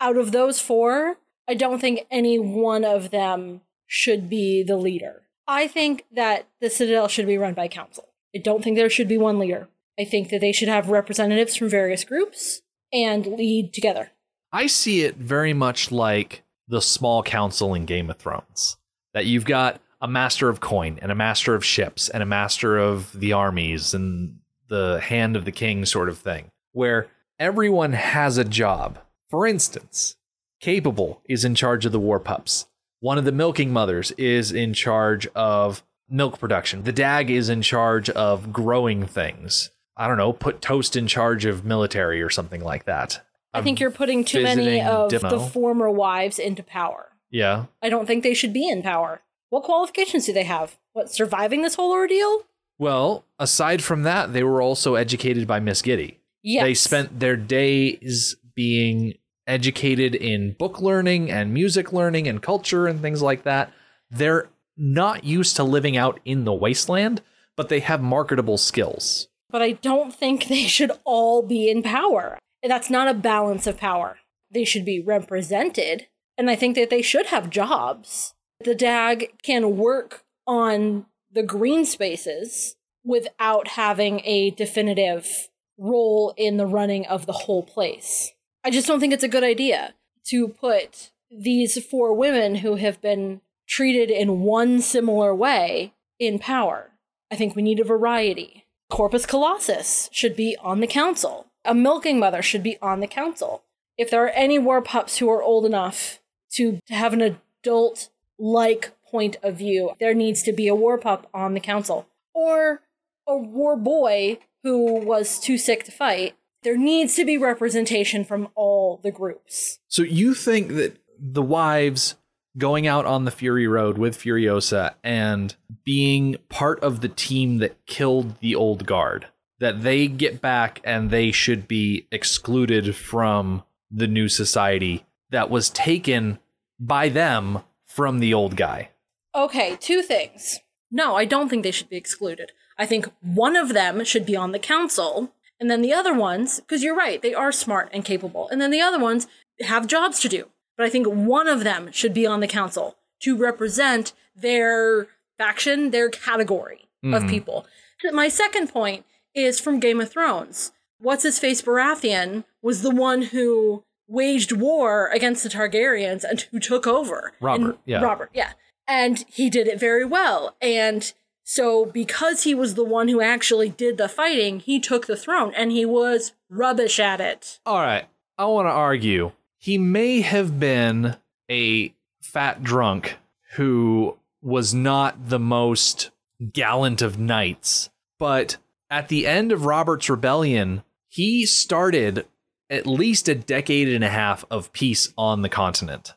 out 0.00 0.16
of 0.16 0.32
those 0.32 0.60
four, 0.60 1.18
I 1.48 1.54
don't 1.54 1.80
think 1.80 2.06
any 2.10 2.38
one 2.38 2.84
of 2.84 3.10
them 3.10 3.62
should 3.86 4.28
be 4.30 4.62
the 4.62 4.76
leader. 4.76 5.22
I 5.46 5.66
think 5.68 6.04
that 6.12 6.48
the 6.60 6.70
Citadel 6.70 7.08
should 7.08 7.26
be 7.26 7.36
run 7.36 7.54
by 7.54 7.68
council. 7.68 8.08
I 8.34 8.38
don't 8.38 8.62
think 8.62 8.76
there 8.76 8.88
should 8.88 9.08
be 9.08 9.18
one 9.18 9.38
leader. 9.38 9.68
I 9.98 10.04
think 10.04 10.30
that 10.30 10.40
they 10.40 10.52
should 10.52 10.68
have 10.68 10.88
representatives 10.88 11.56
from 11.56 11.68
various 11.68 12.04
groups 12.04 12.62
and 12.92 13.26
lead 13.26 13.74
together. 13.74 14.10
I 14.52 14.66
see 14.66 15.02
it 15.02 15.16
very 15.16 15.52
much 15.52 15.90
like 15.90 16.42
the 16.68 16.80
small 16.80 17.22
council 17.22 17.74
in 17.74 17.84
Game 17.84 18.08
of 18.08 18.18
Thrones. 18.18 18.76
That 19.14 19.26
you've 19.26 19.44
got 19.44 19.80
a 20.00 20.08
master 20.08 20.48
of 20.48 20.60
coin 20.60 20.98
and 21.02 21.12
a 21.12 21.14
master 21.14 21.54
of 21.54 21.64
ships 21.64 22.08
and 22.08 22.22
a 22.22 22.26
master 22.26 22.78
of 22.78 23.12
the 23.12 23.32
armies 23.32 23.94
and 23.94 24.38
the 24.68 25.00
hand 25.00 25.36
of 25.36 25.44
the 25.44 25.52
king 25.52 25.84
sort 25.84 26.08
of 26.08 26.18
thing, 26.18 26.50
where 26.72 27.06
everyone 27.38 27.92
has 27.92 28.38
a 28.38 28.44
job. 28.44 28.98
For 29.30 29.46
instance, 29.46 30.16
Capable 30.60 31.22
is 31.28 31.44
in 31.44 31.54
charge 31.54 31.86
of 31.86 31.92
the 31.92 31.98
war 31.98 32.20
pups. 32.20 32.66
One 33.00 33.18
of 33.18 33.24
the 33.24 33.32
milking 33.32 33.72
mothers 33.72 34.12
is 34.12 34.52
in 34.52 34.74
charge 34.74 35.26
of 35.28 35.82
milk 36.08 36.38
production. 36.38 36.84
The 36.84 36.92
dag 36.92 37.30
is 37.30 37.48
in 37.48 37.62
charge 37.62 38.10
of 38.10 38.52
growing 38.52 39.06
things. 39.06 39.70
I 39.96 40.06
don't 40.06 40.18
know, 40.18 40.32
put 40.32 40.62
Toast 40.62 40.94
in 40.96 41.06
charge 41.06 41.44
of 41.44 41.64
military 41.64 42.22
or 42.22 42.30
something 42.30 42.62
like 42.62 42.84
that. 42.84 43.24
I 43.52 43.60
think 43.60 43.80
you're 43.80 43.90
putting 43.90 44.24
too 44.24 44.42
many 44.42 44.80
of 44.80 45.10
demo. 45.10 45.28
the 45.28 45.40
former 45.40 45.90
wives 45.90 46.38
into 46.38 46.62
power. 46.62 47.08
Yeah. 47.30 47.66
I 47.82 47.90
don't 47.90 48.06
think 48.06 48.22
they 48.22 48.34
should 48.34 48.52
be 48.52 48.68
in 48.68 48.82
power. 48.82 49.22
What 49.50 49.64
qualifications 49.64 50.24
do 50.26 50.32
they 50.32 50.44
have? 50.44 50.78
What, 50.92 51.10
surviving 51.10 51.62
this 51.62 51.74
whole 51.74 51.90
ordeal? 51.90 52.44
Well, 52.78 53.24
aside 53.38 53.82
from 53.82 54.02
that, 54.04 54.32
they 54.32 54.42
were 54.42 54.62
also 54.62 54.94
educated 54.94 55.46
by 55.46 55.60
Miss 55.60 55.82
Giddy. 55.82 56.20
Yes. 56.42 56.64
They 56.64 56.74
spent 56.74 57.20
their 57.20 57.36
days 57.36 58.36
being 58.54 59.14
educated 59.46 60.14
in 60.14 60.52
book 60.52 60.80
learning 60.80 61.30
and 61.30 61.52
music 61.52 61.92
learning 61.92 62.28
and 62.28 62.42
culture 62.42 62.86
and 62.86 63.00
things 63.00 63.22
like 63.22 63.42
that. 63.44 63.72
They're 64.10 64.48
not 64.76 65.24
used 65.24 65.56
to 65.56 65.64
living 65.64 65.96
out 65.96 66.20
in 66.24 66.44
the 66.44 66.52
wasteland, 66.52 67.22
but 67.56 67.68
they 67.68 67.80
have 67.80 68.00
marketable 68.02 68.58
skills. 68.58 69.28
but 69.50 69.60
I 69.62 69.72
don't 69.72 70.14
think 70.14 70.44
they 70.48 70.66
should 70.66 70.92
all 71.04 71.42
be 71.42 71.70
in 71.70 71.82
power. 71.82 72.38
That's 72.62 72.90
not 72.90 73.08
a 73.08 73.14
balance 73.14 73.66
of 73.66 73.76
power. 73.78 74.18
They 74.50 74.64
should 74.64 74.84
be 74.84 75.00
represented, 75.00 76.06
and 76.38 76.48
I 76.48 76.56
think 76.56 76.76
that 76.76 76.90
they 76.90 77.02
should 77.02 77.26
have 77.26 77.50
jobs. 77.50 78.34
The 78.64 78.74
DAG 78.74 79.32
can 79.42 79.76
work 79.76 80.24
on 80.46 81.06
the 81.30 81.42
green 81.42 81.84
spaces 81.84 82.76
without 83.04 83.68
having 83.68 84.20
a 84.24 84.50
definitive 84.50 85.48
role 85.78 86.34
in 86.36 86.56
the 86.56 86.66
running 86.66 87.06
of 87.06 87.26
the 87.26 87.32
whole 87.32 87.62
place. 87.62 88.32
I 88.64 88.70
just 88.70 88.86
don't 88.86 89.00
think 89.00 89.12
it's 89.12 89.24
a 89.24 89.28
good 89.28 89.44
idea 89.44 89.94
to 90.26 90.48
put 90.48 91.10
these 91.30 91.82
four 91.84 92.14
women 92.14 92.56
who 92.56 92.76
have 92.76 93.00
been 93.00 93.40
treated 93.66 94.10
in 94.10 94.40
one 94.40 94.80
similar 94.80 95.34
way 95.34 95.94
in 96.18 96.38
power. 96.38 96.90
I 97.30 97.36
think 97.36 97.56
we 97.56 97.62
need 97.62 97.80
a 97.80 97.84
variety. 97.84 98.66
Corpus 98.90 99.24
Colossus 99.24 100.10
should 100.12 100.36
be 100.36 100.56
on 100.60 100.80
the 100.80 100.86
council. 100.86 101.46
A 101.64 101.74
milking 101.74 102.18
mother 102.18 102.42
should 102.42 102.62
be 102.62 102.76
on 102.82 103.00
the 103.00 103.06
council. 103.06 103.62
If 103.96 104.10
there 104.10 104.24
are 104.24 104.30
any 104.30 104.58
war 104.58 104.82
pups 104.82 105.18
who 105.18 105.30
are 105.30 105.42
old 105.42 105.64
enough 105.64 106.20
to, 106.54 106.78
have 106.90 107.12
an 107.12 107.22
adult 107.62 108.10
like 108.38 108.92
point 109.10 109.36
of 109.42 109.56
view, 109.56 109.92
there 109.98 110.14
needs 110.14 110.42
to 110.42 110.52
be 110.52 110.68
a 110.68 110.74
war 110.74 110.98
pup 110.98 111.28
on 111.32 111.54
the 111.54 111.60
council. 111.60 112.06
Or 112.34 112.82
a 113.26 113.36
war 113.36 113.76
boy 113.76 114.38
who 114.62 115.00
was 115.00 115.38
too 115.38 115.58
sick 115.58 115.84
to 115.84 115.92
fight. 115.92 116.34
There 116.62 116.76
needs 116.76 117.14
to 117.16 117.24
be 117.24 117.36
representation 117.36 118.24
from 118.24 118.48
all 118.54 119.00
the 119.02 119.10
groups. 119.10 119.80
So 119.88 120.02
you 120.02 120.34
think 120.34 120.68
that 120.74 120.98
the 121.18 121.42
wives 121.42 122.16
going 122.58 122.86
out 122.86 123.06
on 123.06 123.24
the 123.24 123.30
Fury 123.30 123.66
Road 123.66 123.98
with 123.98 124.18
Furiosa 124.18 124.94
and 125.02 125.54
being 125.84 126.36
part 126.48 126.80
of 126.80 127.00
the 127.00 127.08
team 127.08 127.58
that 127.58 127.84
killed 127.86 128.38
the 128.40 128.54
old 128.54 128.86
guard, 128.86 129.26
that 129.58 129.82
they 129.82 130.06
get 130.06 130.40
back 130.40 130.80
and 130.84 131.10
they 131.10 131.32
should 131.32 131.66
be 131.66 132.06
excluded 132.12 132.94
from 132.94 133.62
the 133.90 134.06
new 134.06 134.28
society 134.28 135.04
that 135.30 135.50
was 135.50 135.70
taken 135.70 136.38
by 136.78 137.08
them 137.08 137.60
from 137.86 138.20
the 138.20 138.34
old 138.34 138.56
guy. 138.56 138.90
Okay, 139.34 139.76
two 139.80 140.02
things. 140.02 140.58
No, 140.90 141.16
I 141.16 141.24
don't 141.24 141.48
think 141.48 141.62
they 141.62 141.70
should 141.70 141.88
be 141.88 141.96
excluded. 141.96 142.52
I 142.82 142.86
think 142.86 143.08
one 143.20 143.54
of 143.54 143.74
them 143.74 144.04
should 144.04 144.26
be 144.26 144.34
on 144.34 144.50
the 144.50 144.58
council, 144.58 145.32
and 145.60 145.70
then 145.70 145.82
the 145.82 145.92
other 145.92 146.12
ones, 146.12 146.58
because 146.58 146.82
you're 146.82 146.96
right, 146.96 147.22
they 147.22 147.32
are 147.32 147.52
smart 147.52 147.88
and 147.92 148.04
capable, 148.04 148.48
and 148.48 148.60
then 148.60 148.72
the 148.72 148.80
other 148.80 148.98
ones 148.98 149.28
have 149.60 149.86
jobs 149.86 150.18
to 150.18 150.28
do. 150.28 150.48
But 150.76 150.86
I 150.86 150.90
think 150.90 151.06
one 151.06 151.46
of 151.46 151.62
them 151.62 151.92
should 151.92 152.12
be 152.12 152.26
on 152.26 152.40
the 152.40 152.48
council 152.48 152.96
to 153.20 153.36
represent 153.36 154.12
their 154.34 155.06
faction, 155.38 155.92
their 155.92 156.10
category 156.10 156.88
of 157.04 157.10
mm-hmm. 157.10 157.28
people. 157.28 157.66
My 158.12 158.28
second 158.28 158.72
point 158.72 159.04
is 159.32 159.60
from 159.60 159.78
Game 159.78 160.00
of 160.00 160.10
Thrones. 160.10 160.72
What's 160.98 161.22
his 161.22 161.38
face 161.38 161.62
Baratheon 161.62 162.42
was 162.62 162.82
the 162.82 162.90
one 162.90 163.22
who 163.22 163.84
waged 164.08 164.50
war 164.50 165.08
against 165.08 165.44
the 165.44 165.48
Targaryens 165.48 166.24
and 166.24 166.40
who 166.50 166.58
took 166.58 166.86
over. 166.86 167.32
Robert, 167.40 167.64
And- 167.64 167.78
yeah. 167.86 168.00
Robert, 168.00 168.30
yeah. 168.34 168.54
And 168.88 169.24
he 169.28 169.48
did 169.48 169.68
it 169.68 169.78
very 169.78 170.04
well. 170.04 170.56
And 170.60 171.12
so 171.44 171.84
because 171.84 172.44
he 172.44 172.54
was 172.54 172.74
the 172.74 172.84
one 172.84 173.08
who 173.08 173.20
actually 173.20 173.68
did 173.68 173.98
the 173.98 174.08
fighting, 174.08 174.60
he 174.60 174.80
took 174.80 175.06
the 175.06 175.16
throne 175.16 175.52
and 175.56 175.72
he 175.72 175.84
was 175.84 176.32
rubbish 176.48 177.00
at 177.00 177.20
it. 177.20 177.58
All 177.66 177.80
right. 177.80 178.06
I 178.38 178.46
want 178.46 178.66
to 178.66 178.72
argue. 178.72 179.32
He 179.58 179.78
may 179.78 180.20
have 180.20 180.58
been 180.58 181.16
a 181.50 181.94
fat 182.20 182.62
drunk 182.62 183.16
who 183.54 184.16
was 184.40 184.72
not 184.72 185.28
the 185.28 185.38
most 185.38 186.10
gallant 186.52 187.02
of 187.02 187.18
knights, 187.18 187.90
but 188.18 188.56
at 188.90 189.08
the 189.08 189.26
end 189.26 189.52
of 189.52 189.64
Robert's 189.64 190.10
rebellion, 190.10 190.82
he 191.08 191.46
started 191.46 192.26
at 192.70 192.86
least 192.86 193.28
a 193.28 193.34
decade 193.34 193.88
and 193.88 194.02
a 194.02 194.08
half 194.08 194.44
of 194.50 194.72
peace 194.72 195.12
on 195.16 195.42
the 195.42 195.48
continent. 195.48 196.14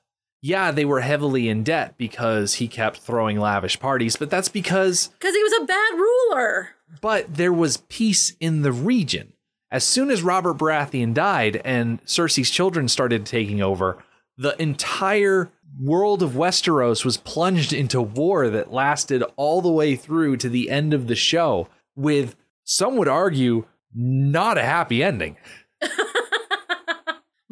Yeah, 0.47 0.69
they 0.69 0.85
were 0.85 1.01
heavily 1.01 1.49
in 1.49 1.63
debt 1.63 1.95
because 1.97 2.55
he 2.55 2.67
kept 2.67 2.97
throwing 2.99 3.39
lavish 3.39 3.79
parties, 3.79 4.15
but 4.15 4.29
that's 4.29 4.47
because 4.49 5.07
Because 5.19 5.33
he 5.33 5.41
was 5.43 5.53
a 5.61 5.65
bad 5.65 5.93
ruler. 5.95 6.69
but 7.01 7.33
there 7.35 7.51
was 7.53 7.77
peace 7.89 8.33
in 8.39 8.61
the 8.61 8.71
region. 8.71 9.33
as 9.71 9.83
soon 9.83 10.11
as 10.11 10.21
Robert 10.21 10.57
Baratheon 10.57 11.13
died 11.15 11.59
and 11.65 11.99
Cersei's 12.05 12.51
children 12.51 12.87
started 12.87 13.25
taking 13.25 13.59
over, 13.61 13.97
the 14.37 14.55
entire 14.61 15.49
world 15.81 16.21
of 16.21 16.31
Westeros 16.33 17.03
was 17.03 17.17
plunged 17.17 17.73
into 17.73 17.99
war 18.01 18.47
that 18.49 18.71
lasted 18.71 19.23
all 19.37 19.61
the 19.61 19.71
way 19.71 19.95
through 19.95 20.37
to 20.37 20.47
the 20.49 20.69
end 20.69 20.93
of 20.93 21.07
the 21.07 21.15
show, 21.15 21.67
with 21.95 22.35
some 22.63 22.95
would 22.97 23.07
argue 23.07 23.65
not 23.95 24.57
a 24.59 24.63
happy 24.63 25.03
ending. 25.03 25.37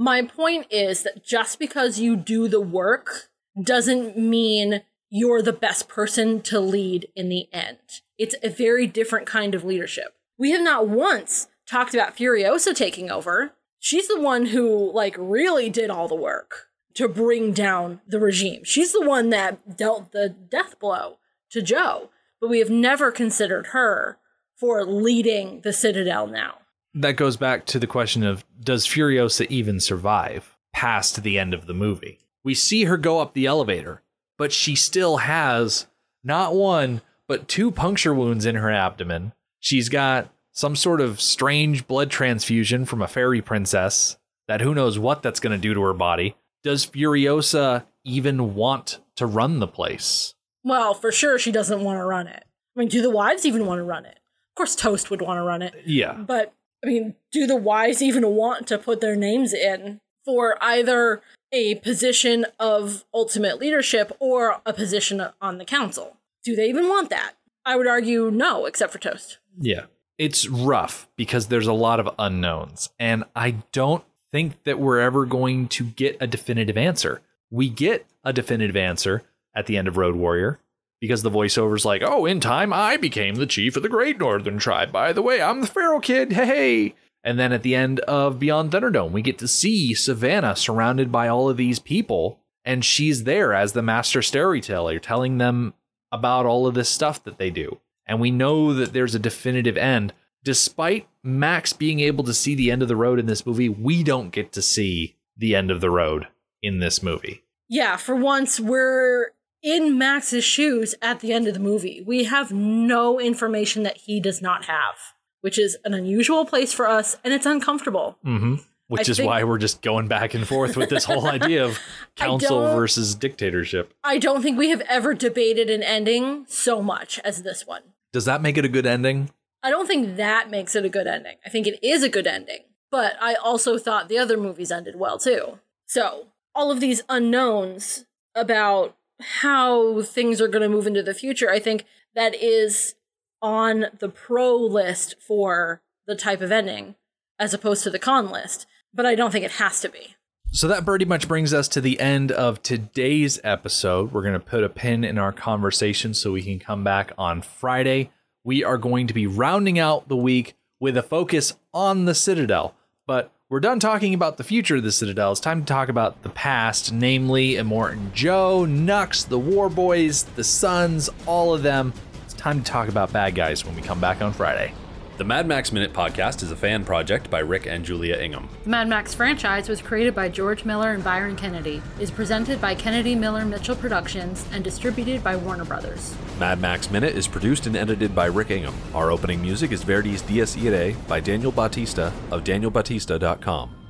My 0.04 0.22
point 0.22 0.68
is 0.70 1.04
that 1.04 1.24
just 1.24 1.60
because 1.60 1.98
you 1.98 2.18
do 2.18 2.50
the 2.50 2.60
work 2.60 3.30
doesn't 3.64 4.18
mean 4.18 4.82
you're 5.10 5.42
the 5.42 5.54
best 5.54 5.88
person 5.88 6.42
to 6.42 6.60
lead 6.60 7.08
in 7.16 7.30
the 7.30 7.48
end. 7.54 8.02
It's 8.18 8.36
a 8.44 8.50
very 8.50 8.86
different 8.86 9.28
kind 9.28 9.56
of 9.56 9.64
leadership. 9.64 10.14
We 10.38 10.52
have 10.52 10.62
not 10.62 10.90
once 10.90 11.48
talked 11.66 11.94
about 11.94 12.18
Furiosa 12.18 12.76
taking 12.76 13.10
over. 13.10 13.54
She's 13.80 14.10
the 14.10 14.20
one 14.20 14.48
who 14.48 14.92
like 14.92 15.16
really 15.18 15.70
did 15.70 15.90
all 15.90 16.10
the 16.10 16.16
work 16.16 16.66
to 16.96 17.08
bring 17.08 17.54
down 17.54 18.02
the 18.06 18.20
regime. 18.20 18.66
She's 18.66 18.92
the 18.92 19.08
one 19.08 19.30
that 19.30 19.78
dealt 19.78 20.12
the 20.12 20.28
death 20.28 20.78
blow 20.82 21.20
to 21.52 21.62
Joe, 21.62 22.10
but 22.42 22.50
we 22.50 22.60
have 22.60 22.70
never 22.70 23.10
considered 23.10 23.68
her 23.68 24.18
for 24.58 24.84
leading 24.84 25.62
the 25.62 25.72
Citadel 25.72 26.28
now. 26.28 26.58
That 26.94 27.14
goes 27.14 27.38
back 27.38 27.66
to 27.68 27.80
the 27.80 27.88
question 27.88 28.24
of 28.24 28.46
does 28.60 28.86
Furiosa 28.86 29.48
even 29.50 29.80
survive 29.80 30.56
past 30.74 31.24
the 31.24 31.40
end 31.40 31.54
of 31.54 31.66
the 31.66 31.74
movie? 31.74 32.20
We 32.44 32.54
see 32.54 32.84
her 32.86 32.98
go 32.98 33.20
up 33.20 33.34
the 33.34 33.46
elevator, 33.46 34.02
but 34.38 34.52
she 34.52 34.76
still 34.76 35.18
has 35.18 35.88
not 36.24 36.54
one, 36.54 37.02
but 37.28 37.48
two 37.48 37.72
puncture 37.72 38.14
wounds 38.14 38.46
in 38.46 38.56
her 38.56 38.72
abdomen. 38.72 39.34
She's 39.60 39.90
got 39.90 40.30
some 40.52 40.76
sort 40.76 41.02
of 41.02 41.20
strange 41.20 41.88
blood 41.88 42.12
transfusion 42.12 42.86
from 42.86 43.02
a 43.02 43.08
fairy 43.08 43.42
princess 43.42 44.18
that 44.48 44.62
who 44.62 44.76
knows 44.76 45.00
what 45.00 45.24
that's 45.24 45.40
going 45.40 45.60
to 45.60 45.62
do 45.62 45.74
to 45.74 45.82
her 45.82 45.94
body. 45.94 46.36
Does 46.64 46.86
Furiosa 46.86 47.86
even 48.04 48.54
want 48.56 49.00
to 49.16 49.26
run 49.26 49.60
the 49.60 49.68
place? 49.68 50.36
Well, 50.64 50.94
for 50.94 51.12
sure, 51.12 51.40
she 51.40 51.52
doesn't 51.52 51.82
want 51.82 51.98
to 51.98 52.06
run 52.06 52.28
it. 52.28 52.44
I 52.76 52.80
mean, 52.80 52.90
do 52.90 53.02
the 53.02 53.10
wives 53.10 53.46
even 53.46 53.66
want 53.66 53.80
to 53.80 53.84
run 53.84 54.06
it? 54.06 54.20
Of 54.52 54.56
course, 54.56 54.76
Toast 54.76 55.10
would 55.10 55.22
want 55.22 55.38
to 55.38 55.44
run 55.44 55.62
it. 55.62 55.74
Yeah. 55.86 56.14
But, 56.14 56.54
I 56.84 56.88
mean, 56.88 57.16
do 57.32 57.48
the 57.48 57.56
wives 57.56 58.02
even 58.02 58.28
want 58.28 58.68
to 58.68 58.78
put 58.78 59.00
their 59.00 59.16
names 59.16 59.54
in 59.54 60.02
for 60.26 60.58
either 60.62 61.22
a 61.52 61.76
position 61.76 62.46
of 62.60 63.06
ultimate 63.14 63.60
leadership 63.60 64.16
or 64.20 64.62
a 64.66 64.74
position 64.74 65.26
on 65.42 65.58
the 65.58 65.66
council? 65.66 66.18
Do 66.44 66.56
they 66.56 66.68
even 66.68 66.90
want 66.90 67.10
that? 67.10 67.34
I 67.66 67.78
would 67.78 67.88
argue 67.88 68.30
no, 68.30 68.66
except 68.66 68.92
for 68.92 69.00
Toast. 69.00 69.38
Yeah. 69.58 69.86
It's 70.18 70.48
rough 70.48 71.08
because 71.16 71.48
there's 71.48 71.68
a 71.68 71.74
lot 71.74 72.00
of 72.00 72.14
unknowns. 72.20 72.90
And 73.00 73.24
I 73.36 73.52
don't 73.72 74.04
think 74.32 74.64
that 74.64 74.80
we're 74.80 75.00
ever 75.00 75.26
going 75.26 75.68
to 75.70 75.86
get 75.86 76.18
a 76.20 76.28
definitive 76.28 76.78
answer. 76.78 77.22
We 77.50 77.70
get 77.70 78.06
a 78.24 78.34
definitive 78.34 78.76
answer 78.76 79.24
at 79.56 79.68
the 79.68 79.78
end 79.78 79.88
of 79.88 79.98
Road 79.98 80.16
Warrior 80.16 80.60
because 81.04 81.22
the 81.22 81.30
voiceover's 81.30 81.84
like, 81.84 82.02
oh, 82.02 82.26
in 82.26 82.40
time, 82.40 82.72
I 82.72 82.96
became 82.96 83.36
the 83.36 83.46
chief 83.46 83.76
of 83.76 83.84
the 83.84 83.90
Great 83.90 84.18
Northern 84.18 84.58
Tribe. 84.58 84.90
By 84.90 85.12
the 85.12 85.22
way, 85.22 85.42
I'm 85.42 85.60
the 85.60 85.68
Feral 85.68 86.00
Kid. 86.00 86.32
Hey. 86.32 86.96
And 87.26 87.38
then 87.38 87.52
at 87.52 87.62
the 87.62 87.76
end 87.76 88.00
of 88.00 88.40
Beyond 88.40 88.72
Thunderdome, 88.72 89.12
we 89.12 89.22
get 89.22 89.38
to 89.40 89.48
see 89.50 89.94
Savannah 89.94 90.56
surrounded 90.56 91.12
by 91.12 91.28
all 91.28 91.50
of 91.50 91.58
these 91.58 91.78
people, 91.78 92.40
and 92.64 92.86
she's 92.86 93.26
there 93.26 93.54
as 93.54 93.74
the 93.74 93.82
master 93.82 94.22
storyteller, 94.22 94.98
telling 94.98 95.40
them 95.40 95.74
about 96.10 96.46
all 96.46 96.68
of 96.68 96.74
this 96.74 96.88
stuff 96.88 97.22
that 97.26 97.38
they 97.38 97.50
do. 97.50 97.82
And 98.08 98.22
we 98.22 98.32
know 98.32 98.74
that 98.74 98.94
there's 98.94 99.14
a 99.14 99.20
definitive 99.20 99.76
end. 99.76 100.14
Despite 100.46 101.06
Max 101.22 101.74
being 101.74 102.00
able 102.00 102.24
to 102.24 102.34
see 102.34 102.56
the 102.56 102.72
end 102.72 102.82
of 102.82 102.88
the 102.88 102.96
road 102.96 103.20
in 103.20 103.26
this 103.26 103.46
movie, 103.46 103.68
we 103.68 104.04
don't 104.04 104.30
get 104.30 104.54
to 104.54 104.62
see 104.62 105.18
the 105.36 105.54
end 105.54 105.70
of 105.70 105.82
the 105.82 105.92
road 105.92 106.30
in 106.62 106.80
this 106.80 107.04
movie. 107.04 107.44
Yeah, 107.68 107.98
for 107.98 108.16
once, 108.16 108.58
we're 108.58 109.32
in 109.64 109.98
Max's 109.98 110.44
shoes 110.44 110.94
at 111.02 111.22
the 111.22 111.32
end 111.34 111.48
of 111.48 111.54
the 111.54 111.60
movie. 111.60 112.04
We 112.06 112.26
have 112.26 112.52
no 112.52 113.20
information 113.20 113.84
that 113.84 113.98
he 113.98 114.20
does 114.20 114.42
not 114.42 114.66
have, 114.66 114.96
which 115.42 115.58
is 115.58 115.78
an 115.86 115.94
unusual 115.94 116.46
place 116.46 116.74
for 116.74 116.88
us, 116.88 117.18
and 117.24 117.34
it's 117.34 117.46
uncomfortable. 117.46 118.18
Mm-hmm. 118.26 118.56
Which 118.90 119.08
I 119.08 119.12
is 119.12 119.18
think- 119.18 119.28
why 119.28 119.44
we're 119.46 119.58
just 119.58 119.82
going 119.82 120.08
back 120.08 120.34
and 120.34 120.46
forth 120.48 120.76
with 120.76 120.90
this 120.90 121.06
whole 121.06 121.26
idea 121.28 121.66
of 121.66 121.80
council 122.16 122.76
versus 122.76 123.16
dictatorship. 123.16 123.94
I 124.04 124.20
don't 124.20 124.44
think 124.44 124.58
we 124.58 124.70
have 124.70 124.82
ever 124.82 125.14
debated 125.14 125.70
an 125.70 125.82
ending 125.82 126.46
so 126.48 126.82
much 126.82 127.18
as 127.24 127.44
this 127.44 127.66
one. 127.66 127.82
Does 128.12 128.26
that 128.26 128.42
make 128.42 128.58
it 128.58 128.66
a 128.66 128.70
good 128.70 128.86
ending? 128.86 129.32
I 129.64 129.70
don't 129.70 129.88
think 129.88 130.18
that 130.18 130.52
makes 130.52 130.76
it 130.76 130.84
a 130.86 130.90
good 130.90 131.08
ending. 131.08 131.38
I 131.46 131.50
think 131.50 131.66
it 131.66 131.80
is 131.82 132.04
a 132.04 132.10
good 132.10 132.28
ending, 132.28 132.66
but 132.92 133.14
I 133.22 133.36
also 133.36 133.78
thought 133.78 134.10
the 134.10 134.18
other 134.20 134.38
movies 134.38 134.72
ended 134.72 134.98
well 134.98 135.18
too. 135.18 135.60
So, 135.88 136.28
all 136.54 136.70
of 136.70 136.82
these 136.82 137.02
unknowns 137.08 138.06
about 138.36 138.96
how 139.42 140.02
things 140.02 140.40
are 140.42 140.48
going 140.48 140.62
to 140.62 140.70
move 140.70 140.88
into 140.88 141.04
the 141.04 141.14
future, 141.14 141.50
I 141.50 141.60
think 141.60 141.86
that 142.16 142.36
is 142.36 142.96
on 143.42 143.88
the 144.00 144.10
pro 144.10 144.56
list 144.56 145.16
for 145.20 145.82
the 146.08 146.16
type 146.16 146.42
of 146.42 146.52
ending 146.52 146.96
as 147.40 147.54
opposed 147.54 147.84
to 147.84 147.90
the 147.90 148.00
con 148.00 148.30
list, 148.30 148.66
but 148.94 149.06
I 149.06 149.16
don't 149.16 149.32
think 149.32 149.46
it 149.46 149.52
has 149.52 149.82
to 149.82 149.90
be. 149.90 150.16
So 150.52 150.68
that 150.68 150.86
pretty 150.86 151.06
much 151.06 151.28
brings 151.28 151.52
us 151.52 151.68
to 151.70 151.82
the 151.82 152.00
end 152.00 152.32
of 152.32 152.62
today's 152.62 153.40
episode. 153.44 154.12
We're 154.12 154.22
going 154.22 154.34
to 154.34 154.40
put 154.40 154.64
a 154.64 154.70
pin 154.70 155.04
in 155.04 155.18
our 155.18 155.34
conversation 155.34 156.14
so 156.14 156.32
we 156.32 156.44
can 156.44 156.60
come 156.60 156.84
back 156.84 157.12
on 157.18 157.42
Friday. 157.42 158.12
We 158.44 158.64
are 158.64 158.78
going 158.78 159.08
to 159.08 159.16
be 159.16 159.26
rounding 159.26 159.80
out 159.80 160.10
the 160.10 160.16
week 160.16 160.56
with 160.80 160.96
a 160.96 161.02
focus 161.02 161.56
on 161.74 162.06
the 162.06 162.14
Citadel. 162.14 162.76
But 163.08 163.33
we're 163.54 163.60
done 163.60 163.80
talking 163.80 164.16
about 164.16 164.38
the 164.38 164.44
future 164.44 164.78
of 164.78 164.82
the 164.82 164.92
Citadel. 164.92 165.32
It's 165.32 165.40
time 165.40 165.60
to 165.60 165.66
talk 165.68 165.88
about 165.88 166.24
the 166.24 166.30
past, 166.30 166.92
namely 166.92 167.52
Immortan 167.52 168.12
Joe, 168.12 168.66
Nux, 168.66 169.26
the 169.30 169.38
War 169.38 169.70
Boys, 169.70 170.24
the 170.24 170.44
Sons, 170.44 171.08
all 171.28 171.54
of 171.54 171.62
them. 171.62 171.94
It's 172.26 172.34
time 172.34 172.64
to 172.64 172.72
talk 172.72 172.90
about 172.90 173.14
bad 173.14 173.36
guys 173.36 173.64
when 173.64 173.76
we 173.76 173.84
come 173.84 174.02
back 174.02 174.24
on 174.24 174.34
Friday. 174.34 174.74
The 175.16 175.24
Mad 175.24 175.46
Max 175.46 175.72
Minute 175.72 175.94
podcast 175.94 176.42
is 176.42 176.50
a 176.50 176.56
fan 176.56 176.84
project 176.84 177.30
by 177.30 177.38
Rick 177.38 177.68
and 177.68 177.86
Julia 177.86 178.16
Ingham. 178.16 178.50
The 178.64 178.72
Mad 178.72 178.88
Max 178.88 179.14
franchise 179.14 179.70
was 179.70 179.80
created 179.80 180.16
by 180.16 180.28
George 180.28 180.66
Miller 180.66 180.90
and 180.90 181.04
Byron 181.04 181.36
Kennedy, 181.36 181.84
is 182.00 182.10
presented 182.10 182.60
by 182.60 182.74
Kennedy 182.74 183.14
Miller 183.14 183.46
Mitchell 183.46 183.76
Productions, 183.76 184.44
and 184.52 184.64
distributed 184.64 185.24
by 185.24 185.36
Warner 185.36 185.66
Brothers. 185.66 186.16
Mad 186.40 186.60
Max 186.60 186.90
Minute 186.90 187.16
is 187.16 187.28
produced 187.28 187.68
and 187.68 187.76
edited 187.76 188.16
by 188.16 188.26
Rick 188.26 188.50
Ingham. 188.50 188.74
Our 188.96 189.12
opening 189.12 189.40
music 189.40 189.72
is 189.72 189.84
Verdi's 189.84 190.24
Dies 190.24 190.58
Irae 190.58 190.96
by 191.08 191.20
Daniel 191.20 191.52
Bautista 191.52 192.12
of 192.32 192.44
danielbautista.com. 192.44 193.83